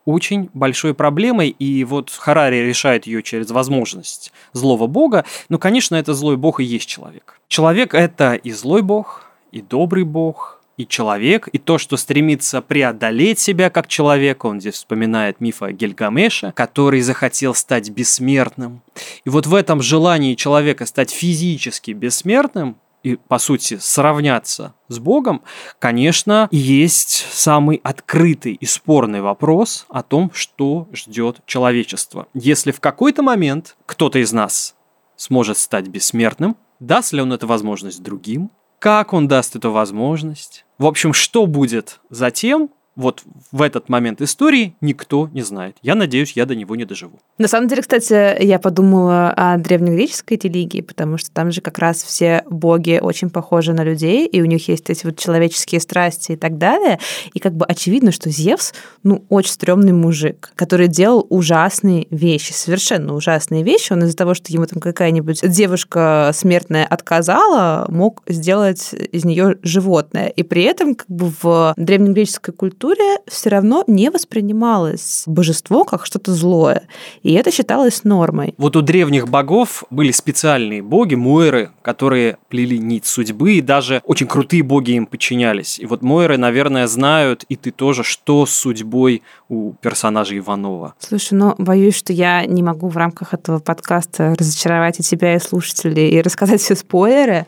очень 0.05 0.51
большой 0.55 0.95
проблемой, 0.95 1.49
и 1.49 1.85
вот 1.85 2.11
Харари 2.11 2.57
решает 2.57 3.07
ее 3.07 3.23
через 3.23 3.51
возможность 3.51 4.33
злого 4.53 4.87
бога. 4.87 5.25
Но, 5.49 5.59
конечно, 5.59 5.97
это 5.97 6.14
злой 6.14 6.37
бог 6.37 6.61
и 6.61 6.64
есть 6.64 6.88
человек. 6.88 7.40
Человек– 7.49 7.92
это 7.95 8.35
и 8.35 8.53
злой 8.53 8.83
бог, 8.83 9.25
и 9.51 9.61
добрый 9.61 10.05
бог, 10.05 10.61
и 10.77 10.87
человек, 10.87 11.49
и 11.49 11.59
то, 11.59 11.79
что 11.79 11.97
стремится 11.97 12.61
преодолеть 12.61 13.38
себя 13.38 13.71
как 13.71 13.88
человек. 13.88 14.45
Он 14.45 14.61
здесь 14.61 14.75
вспоминает 14.75 15.40
миф 15.40 15.62
о 15.62 15.73
Гильгамеше, 15.73 16.53
который 16.55 17.01
захотел 17.01 17.55
стать 17.55 17.90
бессмертным. 17.90 18.83
И 19.25 19.31
вот 19.31 19.47
в 19.47 19.55
этом 19.55 19.83
желании 19.83 20.35
человека 20.35 20.87
стать 20.87 21.11
физически 21.11 21.92
бессмертным, 21.92 22.77
и, 23.07 23.14
по 23.14 23.38
сути, 23.38 23.79
сравняться 23.81 24.75
с 24.88 24.99
Богом, 24.99 25.42
конечно, 25.79 26.49
есть 26.51 27.25
самый 27.31 27.81
открытый 27.85 28.55
и 28.55 28.66
спорный 28.66 29.21
вопрос 29.21 29.87
о 29.88 30.03
том, 30.03 30.33
что 30.35 30.88
ждет 30.92 31.38
человечество. 31.47 32.27
Если 32.35 32.73
в 32.73 32.81
какой-то 32.81 33.23
момент 33.23 33.77
кто-то 33.87 34.19
из 34.19 34.33
нас 34.33 34.75
сможет 35.14 35.57
стать 35.57 35.87
бессмертным, 35.87 36.57
даст 36.81 37.12
ли 37.12 37.21
он 37.21 37.33
эту 37.33 37.47
возможность 37.47 38.03
другим, 38.03 38.51
как 38.81 39.12
он 39.12 39.29
даст 39.29 39.55
эту 39.55 39.71
возможность, 39.71 40.64
в 40.77 40.85
общем, 40.85 41.12
что 41.12 41.47
будет 41.47 42.01
затем, 42.11 42.71
вот 42.96 43.22
в 43.52 43.62
этот 43.62 43.88
момент 43.88 44.22
истории 44.22 44.74
никто 44.80 45.28
не 45.32 45.42
знает. 45.42 45.76
Я 45.82 45.94
надеюсь, 45.94 46.32
я 46.32 46.46
до 46.46 46.54
него 46.54 46.74
не 46.76 46.85
доживу. 46.85 47.18
На 47.38 47.46
самом 47.46 47.68
деле, 47.68 47.82
кстати, 47.82 48.42
я 48.42 48.59
подумала 48.59 49.30
о 49.37 49.59
древнегреческой 49.59 50.38
религии, 50.42 50.80
потому 50.80 51.18
что 51.18 51.30
там 51.30 51.52
же 51.52 51.61
как 51.61 51.78
раз 51.78 52.02
все 52.02 52.42
боги 52.48 52.98
очень 53.00 53.30
похожи 53.30 53.72
на 53.74 53.85
людей, 53.85 54.26
и 54.26 54.40
у 54.40 54.46
них 54.46 54.68
есть 54.68 54.88
эти 54.88 55.04
вот 55.04 55.18
человеческие 55.18 55.80
страсти 55.80 56.32
и 56.32 56.37
так 56.37 56.56
далее. 56.56 56.98
И 57.35 57.38
как 57.38 57.54
бы 57.54 57.66
очевидно, 57.66 58.12
что 58.12 58.30
Зевс, 58.30 58.72
ну, 59.02 59.24
очень 59.28 59.52
стрёмный 59.52 59.92
мужик, 59.92 60.52
который 60.56 60.88
делал 60.88 61.26
ужасные 61.28 62.06
вещи, 62.11 62.52
совершенно 62.52 63.14
ужасные 63.14 63.62
вещи. 63.62 63.92
Он 63.92 64.04
из-за 64.04 64.16
того, 64.16 64.35
что 64.35 64.52
ему 64.52 64.66
там 64.66 64.80
какая-нибудь 64.80 65.46
девушка 65.48 66.30
смертная 66.35 66.87
отказала, 66.87 67.87
мог 67.88 68.22
сделать 68.26 68.94
из 68.94 69.24
нее 69.24 69.59
животное. 69.62 70.28
И 70.28 70.42
при 70.42 70.62
этом 70.62 70.94
как 70.94 71.09
бы 71.09 71.30
в 71.42 71.74
древнегреческой 71.76 72.54
культуре 72.54 72.86
литературе 72.87 73.20
все 73.27 73.51
равно 73.51 73.85
не 73.87 74.11
воспринималось 74.11 75.25
божество 75.27 75.85
как 75.85 76.07
что-то 76.07 76.33
злое. 76.33 76.88
И 77.22 77.33
это 77.33 77.51
считалось 77.51 78.05
нормой. 78.05 78.55
Вот 78.59 78.77
у 78.77 78.83
древних 78.83 79.29
богов 79.29 79.85
были 79.90 80.11
специальные 80.12 80.83
боги, 80.83 81.14
муэры, 81.14 81.70
которые 81.83 82.38
плели 82.49 82.79
нить 82.79 83.07
судьбы, 83.07 83.55
и 83.55 83.61
даже 83.61 84.03
очень 84.05 84.27
крутые 84.27 84.62
боги 84.62 84.92
им 84.92 85.07
подчинялись. 85.07 85.79
И 85.79 85.87
вот 85.87 86.02
муэры, 86.02 86.37
наверное, 86.37 86.87
знают, 86.87 87.44
и 87.48 87.56
ты 87.56 87.71
тоже, 87.71 88.02
что 88.02 88.46
с 88.46 88.50
судьбой 88.50 89.23
у 89.48 89.73
персонажа 89.75 90.37
Иванова. 90.37 90.94
Слушай, 90.98 91.35
ну, 91.35 91.54
боюсь, 91.58 91.96
что 91.96 92.13
я 92.13 92.44
не 92.46 92.63
могу 92.63 92.88
в 92.88 92.96
рамках 92.96 93.35
этого 93.35 93.58
подкаста 93.58 94.35
разочаровать 94.38 95.00
и 95.00 95.02
тебя, 95.02 95.35
и 95.35 95.40
слушателей, 95.40 96.10
и 96.10 96.23
рассказать 96.23 96.60
все 96.60 96.75
спойлеры, 96.75 97.46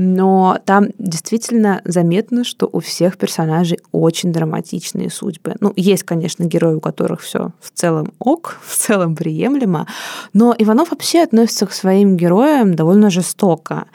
но 0.00 0.60
там 0.64 0.90
действительно 0.98 1.82
заметно, 1.84 2.44
что 2.44 2.70
у 2.70 2.78
всех 2.78 3.18
персонажей 3.18 3.80
очень 3.90 4.32
драматичные 4.32 5.10
судьбы. 5.10 5.56
Ну, 5.58 5.72
есть, 5.74 6.04
конечно, 6.04 6.44
герои, 6.44 6.74
у 6.74 6.80
которых 6.80 7.20
все 7.20 7.50
в 7.60 7.72
целом 7.72 8.12
ок, 8.20 8.60
в 8.64 8.76
целом 8.76 9.16
приемлемо, 9.16 9.88
но 10.32 10.54
Иванов 10.56 10.92
вообще 10.92 11.22
относится 11.22 11.66
к 11.66 11.72
своим 11.72 12.16
героям 12.16 12.76
довольно 12.76 13.10
жестоко. 13.10 13.86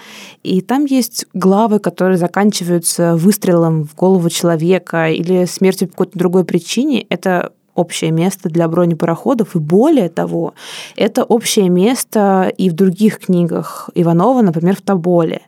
И 0.43 0.59
там 0.59 0.83
есть 0.83 1.25
главы, 1.33 1.79
которые 1.79 2.17
заканчиваются 2.17 3.15
выстрелом 3.15 3.85
в 3.85 3.95
голову 3.95 4.29
человека 4.29 5.09
или 5.09 5.45
смертью 5.45 5.87
по 5.87 5.93
какой-то 5.93 6.19
другой 6.19 6.43
причине. 6.43 7.05
Это 7.07 7.53
общее 7.75 8.11
место 8.11 8.49
для 8.49 8.67
бронепароходов, 8.67 9.55
и 9.55 9.59
более 9.59 10.09
того, 10.09 10.53
это 10.97 11.23
общее 11.23 11.69
место 11.69 12.51
и 12.57 12.69
в 12.69 12.73
других 12.73 13.19
книгах 13.19 13.89
Иванова, 13.95 14.41
например, 14.41 14.75
в 14.75 14.81
Тоболе. 14.81 15.43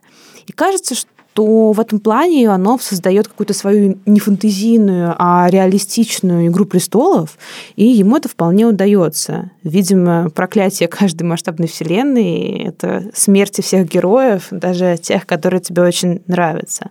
И 0.46 0.52
кажется, 0.52 0.94
что 0.94 1.72
в 1.72 1.80
этом 1.80 2.00
плане 2.00 2.44
Иванов 2.46 2.82
создает 2.82 3.28
какую-то 3.28 3.52
свою 3.52 3.98
не 4.06 4.20
фантазийную, 4.20 5.14
а 5.18 5.48
реалистичную 5.50 6.46
«Игру 6.46 6.64
престолов», 6.64 7.36
и 7.76 7.84
ему 7.84 8.16
это 8.16 8.28
вполне 8.28 8.64
удается. 8.64 9.50
Видимо, 9.62 10.30
проклятие 10.30 10.88
каждой 10.88 11.24
масштабной 11.24 11.68
вселенной— 11.68 12.62
это 12.68 13.10
смерти 13.12 13.60
всех 13.60 13.86
героев, 13.86 14.46
даже 14.50 14.96
тех, 14.96 15.26
которые 15.26 15.60
тебе 15.60 15.82
очень 15.82 16.22
нравятся. 16.26 16.90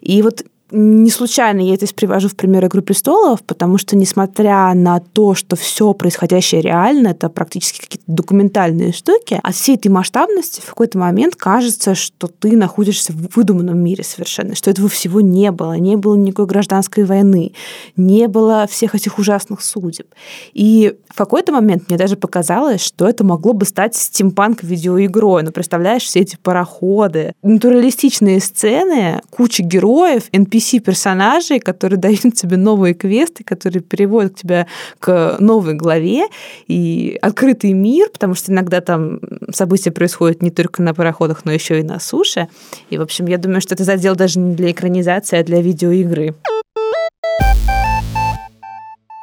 И 0.00 0.22
вот 0.22 0.44
не 0.70 1.10
случайно 1.10 1.60
я 1.60 1.76
здесь 1.76 1.92
привожу 1.92 2.28
в 2.28 2.36
пример 2.36 2.66
«Игру 2.66 2.82
престолов», 2.82 3.42
потому 3.42 3.78
что, 3.78 3.96
несмотря 3.96 4.72
на 4.74 5.00
то, 5.00 5.34
что 5.34 5.56
все 5.56 5.92
происходящее 5.94 6.60
реально, 6.60 7.08
это 7.08 7.28
практически 7.28 7.80
какие-то 7.80 8.04
документальные 8.06 8.92
штуки, 8.92 9.40
от 9.42 9.54
всей 9.54 9.76
этой 9.76 9.88
масштабности 9.88 10.60
в 10.60 10.66
какой-то 10.66 10.98
момент 10.98 11.36
кажется, 11.36 11.94
что 11.94 12.26
ты 12.26 12.56
находишься 12.56 13.12
в 13.12 13.36
выдуманном 13.36 13.78
мире 13.78 14.04
совершенно, 14.04 14.54
что 14.54 14.70
этого 14.70 14.88
всего 14.88 15.20
не 15.20 15.50
было, 15.50 15.74
не 15.74 15.96
было 15.96 16.14
никакой 16.16 16.46
гражданской 16.46 17.04
войны, 17.04 17.52
не 17.96 18.28
было 18.28 18.66
всех 18.70 18.94
этих 18.94 19.18
ужасных 19.18 19.62
судеб. 19.62 20.06
И 20.52 20.94
в 21.08 21.16
какой-то 21.16 21.52
момент 21.52 21.88
мне 21.88 21.98
даже 21.98 22.16
показалось, 22.16 22.80
что 22.80 23.08
это 23.08 23.24
могло 23.24 23.52
бы 23.52 23.66
стать 23.66 23.94
стимпанк-видеоигрой. 23.94 25.42
Ну, 25.42 25.50
представляешь, 25.50 26.02
все 26.02 26.20
эти 26.20 26.36
пароходы, 26.36 27.34
натуралистичные 27.42 28.40
сцены, 28.40 29.20
куча 29.30 29.62
героев, 29.62 30.24
NPC-персонажей, 30.60 31.60
которые 31.60 31.98
дают 32.00 32.34
тебе 32.34 32.56
новые 32.56 32.94
квесты, 32.94 33.44
которые 33.44 33.82
переводят 33.82 34.36
тебя 34.36 34.66
к 34.98 35.36
новой 35.38 35.74
главе, 35.74 36.26
и 36.66 37.18
открытый 37.22 37.72
мир, 37.72 38.08
потому 38.12 38.34
что 38.34 38.52
иногда 38.52 38.80
там 38.80 39.20
события 39.52 39.90
происходят 39.90 40.42
не 40.42 40.50
только 40.50 40.82
на 40.82 40.94
пароходах, 40.94 41.44
но 41.44 41.52
еще 41.52 41.80
и 41.80 41.82
на 41.82 41.98
суше. 41.98 42.48
И, 42.90 42.98
в 42.98 43.02
общем, 43.02 43.26
я 43.26 43.38
думаю, 43.38 43.60
что 43.60 43.74
это 43.74 43.84
задел 43.84 44.14
даже 44.14 44.38
не 44.38 44.54
для 44.54 44.70
экранизации, 44.70 45.38
а 45.38 45.44
для 45.44 45.60
видеоигры. 45.60 46.34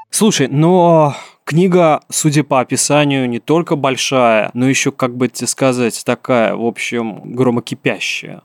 Слушай, 0.10 0.48
но 0.48 1.16
Книга, 1.46 2.02
судя 2.10 2.44
по 2.44 2.60
описанию, 2.60 3.30
не 3.30 3.40
только 3.40 3.78
большая, 3.78 4.52
но 4.54 4.68
еще, 4.68 4.92
как 4.92 5.16
бы 5.16 5.30
тебе 5.30 5.48
сказать, 5.48 6.04
такая, 6.04 6.56
в 6.56 6.66
общем, 6.66 7.22
громокипящая. 7.24 8.42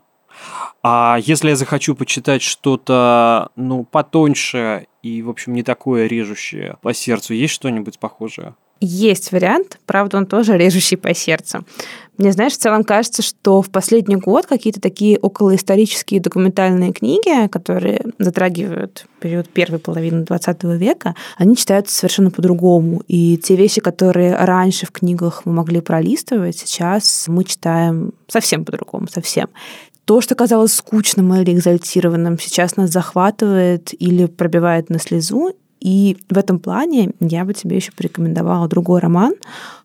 А 0.81 1.17
если 1.21 1.49
я 1.49 1.55
захочу 1.55 1.95
почитать 1.95 2.41
что-то, 2.41 3.49
ну, 3.55 3.83
потоньше 3.83 4.87
и, 5.01 5.21
в 5.21 5.29
общем, 5.29 5.53
не 5.53 5.63
такое 5.63 6.07
режущее 6.07 6.77
по 6.81 6.93
сердцу, 6.93 7.33
есть 7.33 7.53
что-нибудь 7.53 7.99
похожее? 7.99 8.55
Есть 8.85 9.31
вариант, 9.31 9.79
правда, 9.85 10.17
он 10.17 10.25
тоже 10.25 10.57
режущий 10.57 10.97
по 10.97 11.13
сердцу. 11.13 11.63
Мне, 12.17 12.33
знаешь, 12.33 12.51
в 12.51 12.57
целом 12.57 12.83
кажется, 12.83 13.21
что 13.21 13.61
в 13.61 13.69
последний 13.69 14.17
год 14.17 14.45
какие-то 14.45 14.81
такие 14.81 15.17
околоисторические 15.17 16.19
документальные 16.19 16.91
книги, 16.91 17.47
которые 17.47 18.01
затрагивают 18.19 19.05
период 19.21 19.47
первой 19.47 19.79
половины 19.79 20.25
20 20.25 20.63
века, 20.63 21.15
они 21.37 21.55
читаются 21.55 21.95
совершенно 21.95 22.29
по-другому. 22.29 23.01
И 23.07 23.37
те 23.37 23.55
вещи, 23.55 23.79
которые 23.79 24.35
раньше 24.35 24.85
в 24.85 24.91
книгах 24.91 25.45
мы 25.45 25.53
могли 25.53 25.79
пролистывать, 25.79 26.57
сейчас 26.57 27.29
мы 27.29 27.45
читаем 27.45 28.11
совсем 28.27 28.65
по-другому, 28.65 29.07
совсем 29.07 29.47
то, 30.05 30.21
что 30.21 30.35
казалось 30.35 30.73
скучным 30.73 31.33
или 31.35 31.53
экзальтированным, 31.53 32.37
сейчас 32.39 32.75
нас 32.75 32.89
захватывает 32.89 33.93
или 34.01 34.25
пробивает 34.25 34.89
на 34.89 34.99
слезу, 34.99 35.53
и 35.83 36.17
в 36.29 36.37
этом 36.37 36.59
плане 36.59 37.11
я 37.19 37.43
бы 37.43 37.53
тебе 37.53 37.75
еще 37.75 37.91
порекомендовала 37.91 38.69
другой 38.69 39.01
роман. 39.01 39.33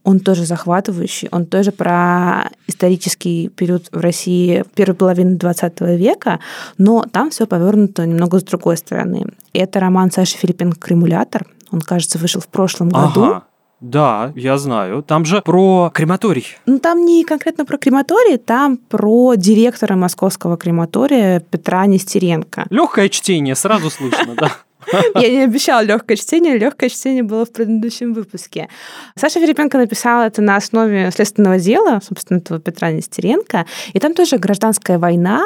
Он 0.04 0.20
тоже 0.20 0.46
захватывающий, 0.46 1.28
он 1.32 1.44
тоже 1.44 1.72
про 1.72 2.50
исторический 2.68 3.48
период 3.48 3.88
в 3.90 3.98
России 3.98 4.64
первой 4.76 4.94
половины 4.94 5.36
20 5.36 5.80
века, 5.80 6.38
но 6.78 7.04
там 7.10 7.30
все 7.30 7.48
повернуто 7.48 8.06
немного 8.06 8.38
с 8.38 8.44
другой 8.44 8.76
стороны. 8.76 9.26
Это 9.52 9.80
роман 9.80 10.12
Саши 10.12 10.36
Филиппенко 10.36 10.78
«Кремулятор». 10.78 11.48
Он, 11.72 11.80
кажется, 11.80 12.18
вышел 12.18 12.40
в 12.40 12.46
прошлом 12.46 12.90
году. 12.90 13.24
Ага. 13.24 13.42
Да, 13.80 14.32
я 14.34 14.58
знаю. 14.58 15.02
Там 15.02 15.24
же 15.24 15.40
про 15.40 15.90
крематорий. 15.94 16.46
Ну, 16.66 16.78
там 16.78 17.04
не 17.04 17.24
конкретно 17.24 17.64
про 17.64 17.78
крематорий, 17.78 18.36
там 18.36 18.76
про 18.76 19.34
директора 19.36 19.94
московского 19.94 20.56
крематория 20.56 21.40
Петра 21.40 21.86
Нестеренко. 21.86 22.66
Легкое 22.70 23.08
чтение, 23.08 23.54
сразу 23.54 23.90
слышно, 23.90 24.34
да. 24.34 24.50
Я 25.20 25.30
не 25.30 25.44
обещала 25.44 25.82
легкое 25.82 26.16
чтение, 26.16 26.58
легкое 26.58 26.88
чтение 26.88 27.22
было 27.22 27.44
в 27.44 27.52
предыдущем 27.52 28.14
выпуске. 28.14 28.68
Саша 29.16 29.40
Филипенко 29.40 29.78
написала 29.78 30.22
это 30.22 30.42
на 30.42 30.56
основе 30.56 31.10
следственного 31.12 31.58
дела, 31.58 32.00
собственно, 32.06 32.38
этого 32.38 32.58
Петра 32.58 32.90
Нестеренко. 32.90 33.66
И 33.92 33.98
там 33.98 34.14
тоже 34.14 34.38
гражданская 34.38 34.98
война, 34.98 35.42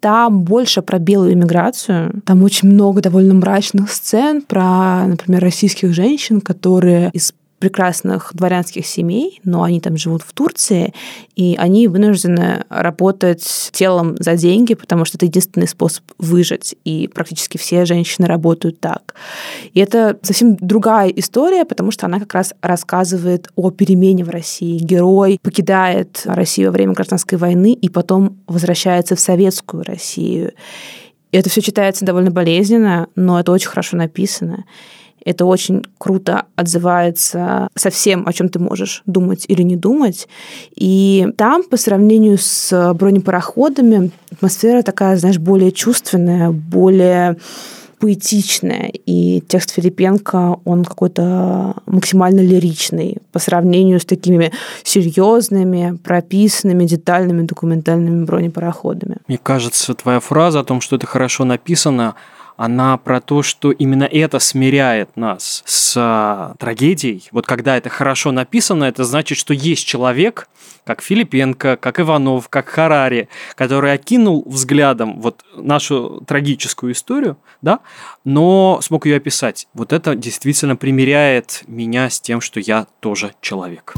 там 0.00 0.42
больше 0.42 0.82
про 0.82 0.98
белую 0.98 1.32
иммиграцию. 1.32 2.22
Там 2.26 2.42
очень 2.42 2.68
много 2.68 3.00
довольно 3.00 3.34
мрачных 3.34 3.90
сцен 3.90 4.42
про, 4.42 5.06
например, 5.06 5.42
российских 5.42 5.94
женщин, 5.94 6.40
которые 6.40 7.10
из 7.12 7.32
прекрасных 7.64 8.32
дворянских 8.34 8.86
семей, 8.86 9.40
но 9.42 9.62
они 9.62 9.80
там 9.80 9.96
живут 9.96 10.20
в 10.20 10.34
Турции, 10.34 10.92
и 11.34 11.56
они 11.58 11.88
вынуждены 11.88 12.66
работать 12.68 13.70
телом 13.72 14.16
за 14.18 14.36
деньги, 14.36 14.74
потому 14.74 15.06
что 15.06 15.16
это 15.16 15.24
единственный 15.24 15.66
способ 15.66 16.04
выжить, 16.18 16.76
и 16.84 17.08
практически 17.08 17.56
все 17.56 17.86
женщины 17.86 18.26
работают 18.26 18.80
так. 18.80 19.14
И 19.72 19.80
это 19.80 20.18
совсем 20.20 20.56
другая 20.56 21.08
история, 21.08 21.64
потому 21.64 21.90
что 21.90 22.04
она 22.04 22.20
как 22.20 22.34
раз 22.34 22.52
рассказывает 22.60 23.48
о 23.56 23.70
перемене 23.70 24.24
в 24.24 24.28
России. 24.28 24.76
Герой 24.76 25.38
покидает 25.40 26.20
Россию 26.26 26.68
во 26.68 26.72
время 26.72 26.92
гражданской 26.92 27.38
войны 27.38 27.72
и 27.72 27.88
потом 27.88 28.40
возвращается 28.46 29.16
в 29.16 29.20
советскую 29.20 29.84
Россию. 29.84 30.52
И 31.32 31.38
это 31.38 31.48
все 31.48 31.62
читается 31.62 32.04
довольно 32.04 32.30
болезненно, 32.30 33.08
но 33.16 33.40
это 33.40 33.52
очень 33.52 33.70
хорошо 33.70 33.96
написано. 33.96 34.66
Это 35.24 35.46
очень 35.46 35.82
круто 35.98 36.46
отзывается 36.56 37.68
со 37.74 37.90
всем, 37.90 38.26
о 38.26 38.32
чем 38.32 38.48
ты 38.48 38.58
можешь 38.58 39.02
думать 39.06 39.44
или 39.48 39.62
не 39.62 39.76
думать. 39.76 40.28
И 40.76 41.26
там, 41.36 41.64
по 41.64 41.76
сравнению 41.76 42.38
с 42.38 42.92
бронепароходами, 42.94 44.10
атмосфера 44.32 44.82
такая, 44.82 45.16
знаешь, 45.16 45.38
более 45.38 45.72
чувственная, 45.72 46.50
более 46.50 47.36
поэтичная, 48.04 48.92
и 49.06 49.40
текст 49.48 49.70
Филипенко, 49.70 50.60
он 50.66 50.84
какой-то 50.84 51.76
максимально 51.86 52.40
лиричный 52.40 53.16
по 53.32 53.38
сравнению 53.38 53.98
с 53.98 54.04
такими 54.04 54.52
серьезными, 54.82 55.96
прописанными, 56.04 56.84
детальными 56.84 57.46
документальными 57.46 58.26
бронепароходами. 58.26 59.16
Мне 59.26 59.38
кажется, 59.38 59.94
твоя 59.94 60.20
фраза 60.20 60.60
о 60.60 60.64
том, 60.64 60.82
что 60.82 60.96
это 60.96 61.06
хорошо 61.06 61.44
написано, 61.44 62.14
она 62.56 62.96
про 62.96 63.20
то, 63.20 63.42
что 63.42 63.70
именно 63.72 64.04
это 64.04 64.38
смиряет 64.38 65.16
нас 65.16 65.62
с 65.66 65.94
а, 65.96 66.54
трагедией. 66.58 67.28
Вот 67.32 67.46
когда 67.46 67.76
это 67.76 67.88
хорошо 67.88 68.32
написано, 68.32 68.84
это 68.84 69.04
значит, 69.04 69.38
что 69.38 69.54
есть 69.54 69.86
человек, 69.86 70.48
как 70.84 71.02
Филипенко, 71.02 71.76
как 71.76 72.00
Иванов, 72.00 72.48
как 72.48 72.68
Харари, 72.68 73.28
который 73.54 73.92
окинул 73.92 74.44
взглядом 74.46 75.20
вот 75.20 75.44
нашу 75.56 76.22
трагическую 76.26 76.92
историю, 76.92 77.36
да, 77.62 77.80
но 78.24 78.78
смог 78.82 79.06
ее 79.06 79.16
описать. 79.16 79.66
Вот 79.74 79.92
это 79.92 80.14
действительно 80.14 80.76
примеряет 80.76 81.62
меня 81.66 82.10
с 82.10 82.20
тем, 82.20 82.40
что 82.40 82.60
я 82.60 82.86
тоже 83.00 83.34
человек. 83.40 83.94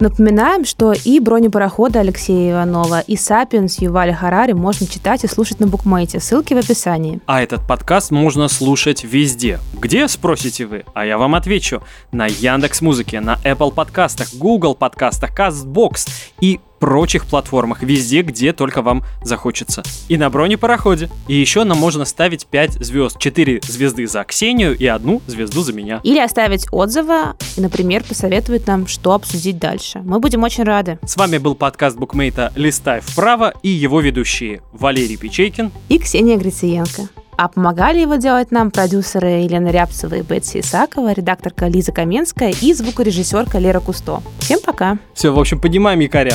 Напоминаем, 0.00 0.64
что 0.64 0.92
и 0.92 1.20
бронепароходы 1.20 1.98
Алексея 1.98 2.52
Иванова, 2.52 3.00
и 3.00 3.16
Сапиенс 3.16 3.80
Ювали 3.82 4.12
Харари 4.12 4.52
можно 4.52 4.86
читать 4.86 5.24
и 5.24 5.26
слушать 5.26 5.60
на 5.60 5.66
букмейте. 5.66 6.20
Ссылки 6.20 6.54
в 6.54 6.56
описании. 6.56 7.20
А 7.26 7.42
этот 7.42 7.66
подкаст 7.66 8.10
можно 8.10 8.48
слушать 8.48 9.04
везде. 9.04 9.60
Где, 9.74 10.08
спросите 10.08 10.64
вы? 10.64 10.84
А 10.94 11.04
я 11.04 11.18
вам 11.18 11.34
отвечу. 11.34 11.82
На 12.12 12.26
Яндекс 12.26 12.80
Музыке, 12.80 13.20
на 13.20 13.36
Apple 13.44 13.74
подкастах, 13.74 14.34
Google 14.34 14.74
подкастах, 14.74 15.38
CastBox 15.38 16.08
и 16.40 16.60
прочих 16.80 17.26
платформах, 17.26 17.82
везде, 17.82 18.22
где 18.22 18.52
только 18.52 18.82
вам 18.82 19.04
захочется. 19.22 19.84
И 20.08 20.16
на 20.16 20.30
бронепароходе. 20.30 21.08
И 21.28 21.34
еще 21.34 21.62
нам 21.62 21.78
можно 21.78 22.04
ставить 22.04 22.46
5 22.46 22.84
звезд. 22.84 23.18
4 23.18 23.60
звезды 23.62 24.06
за 24.08 24.24
Ксению 24.24 24.76
и 24.76 24.86
одну 24.86 25.22
звезду 25.28 25.62
за 25.62 25.72
меня. 25.72 26.00
Или 26.02 26.18
оставить 26.18 26.66
отзывы 26.72 27.34
и, 27.56 27.60
например, 27.60 28.02
посоветовать 28.02 28.66
нам, 28.66 28.88
что 28.88 29.12
обсудить 29.12 29.58
дальше. 29.58 30.00
Мы 30.02 30.18
будем 30.18 30.42
очень 30.42 30.64
рады. 30.64 30.98
С 31.06 31.16
вами 31.16 31.38
был 31.38 31.54
подкаст 31.54 31.96
букмейта 31.96 32.52
«Листай 32.56 33.00
вправо» 33.00 33.52
и 33.62 33.68
его 33.68 34.00
ведущие 34.00 34.62
Валерий 34.72 35.16
Печейкин 35.16 35.70
и 35.88 35.98
Ксения 35.98 36.36
Грициенко. 36.38 37.08
А 37.36 37.48
помогали 37.48 38.00
его 38.00 38.16
делать 38.16 38.50
нам 38.50 38.70
продюсеры 38.70 39.28
Елена 39.44 39.68
Рябцева 39.68 40.16
и 40.16 40.22
Бетси 40.22 40.60
Исакова, 40.60 41.12
редакторка 41.12 41.68
Лиза 41.68 41.90
Каменская 41.90 42.52
и 42.60 42.74
звукорежиссерка 42.74 43.58
Лера 43.58 43.80
Кусто. 43.80 44.22
Всем 44.40 44.60
пока! 44.60 44.98
Все, 45.14 45.32
в 45.32 45.38
общем, 45.38 45.58
поднимаем 45.58 46.00
якоря. 46.00 46.34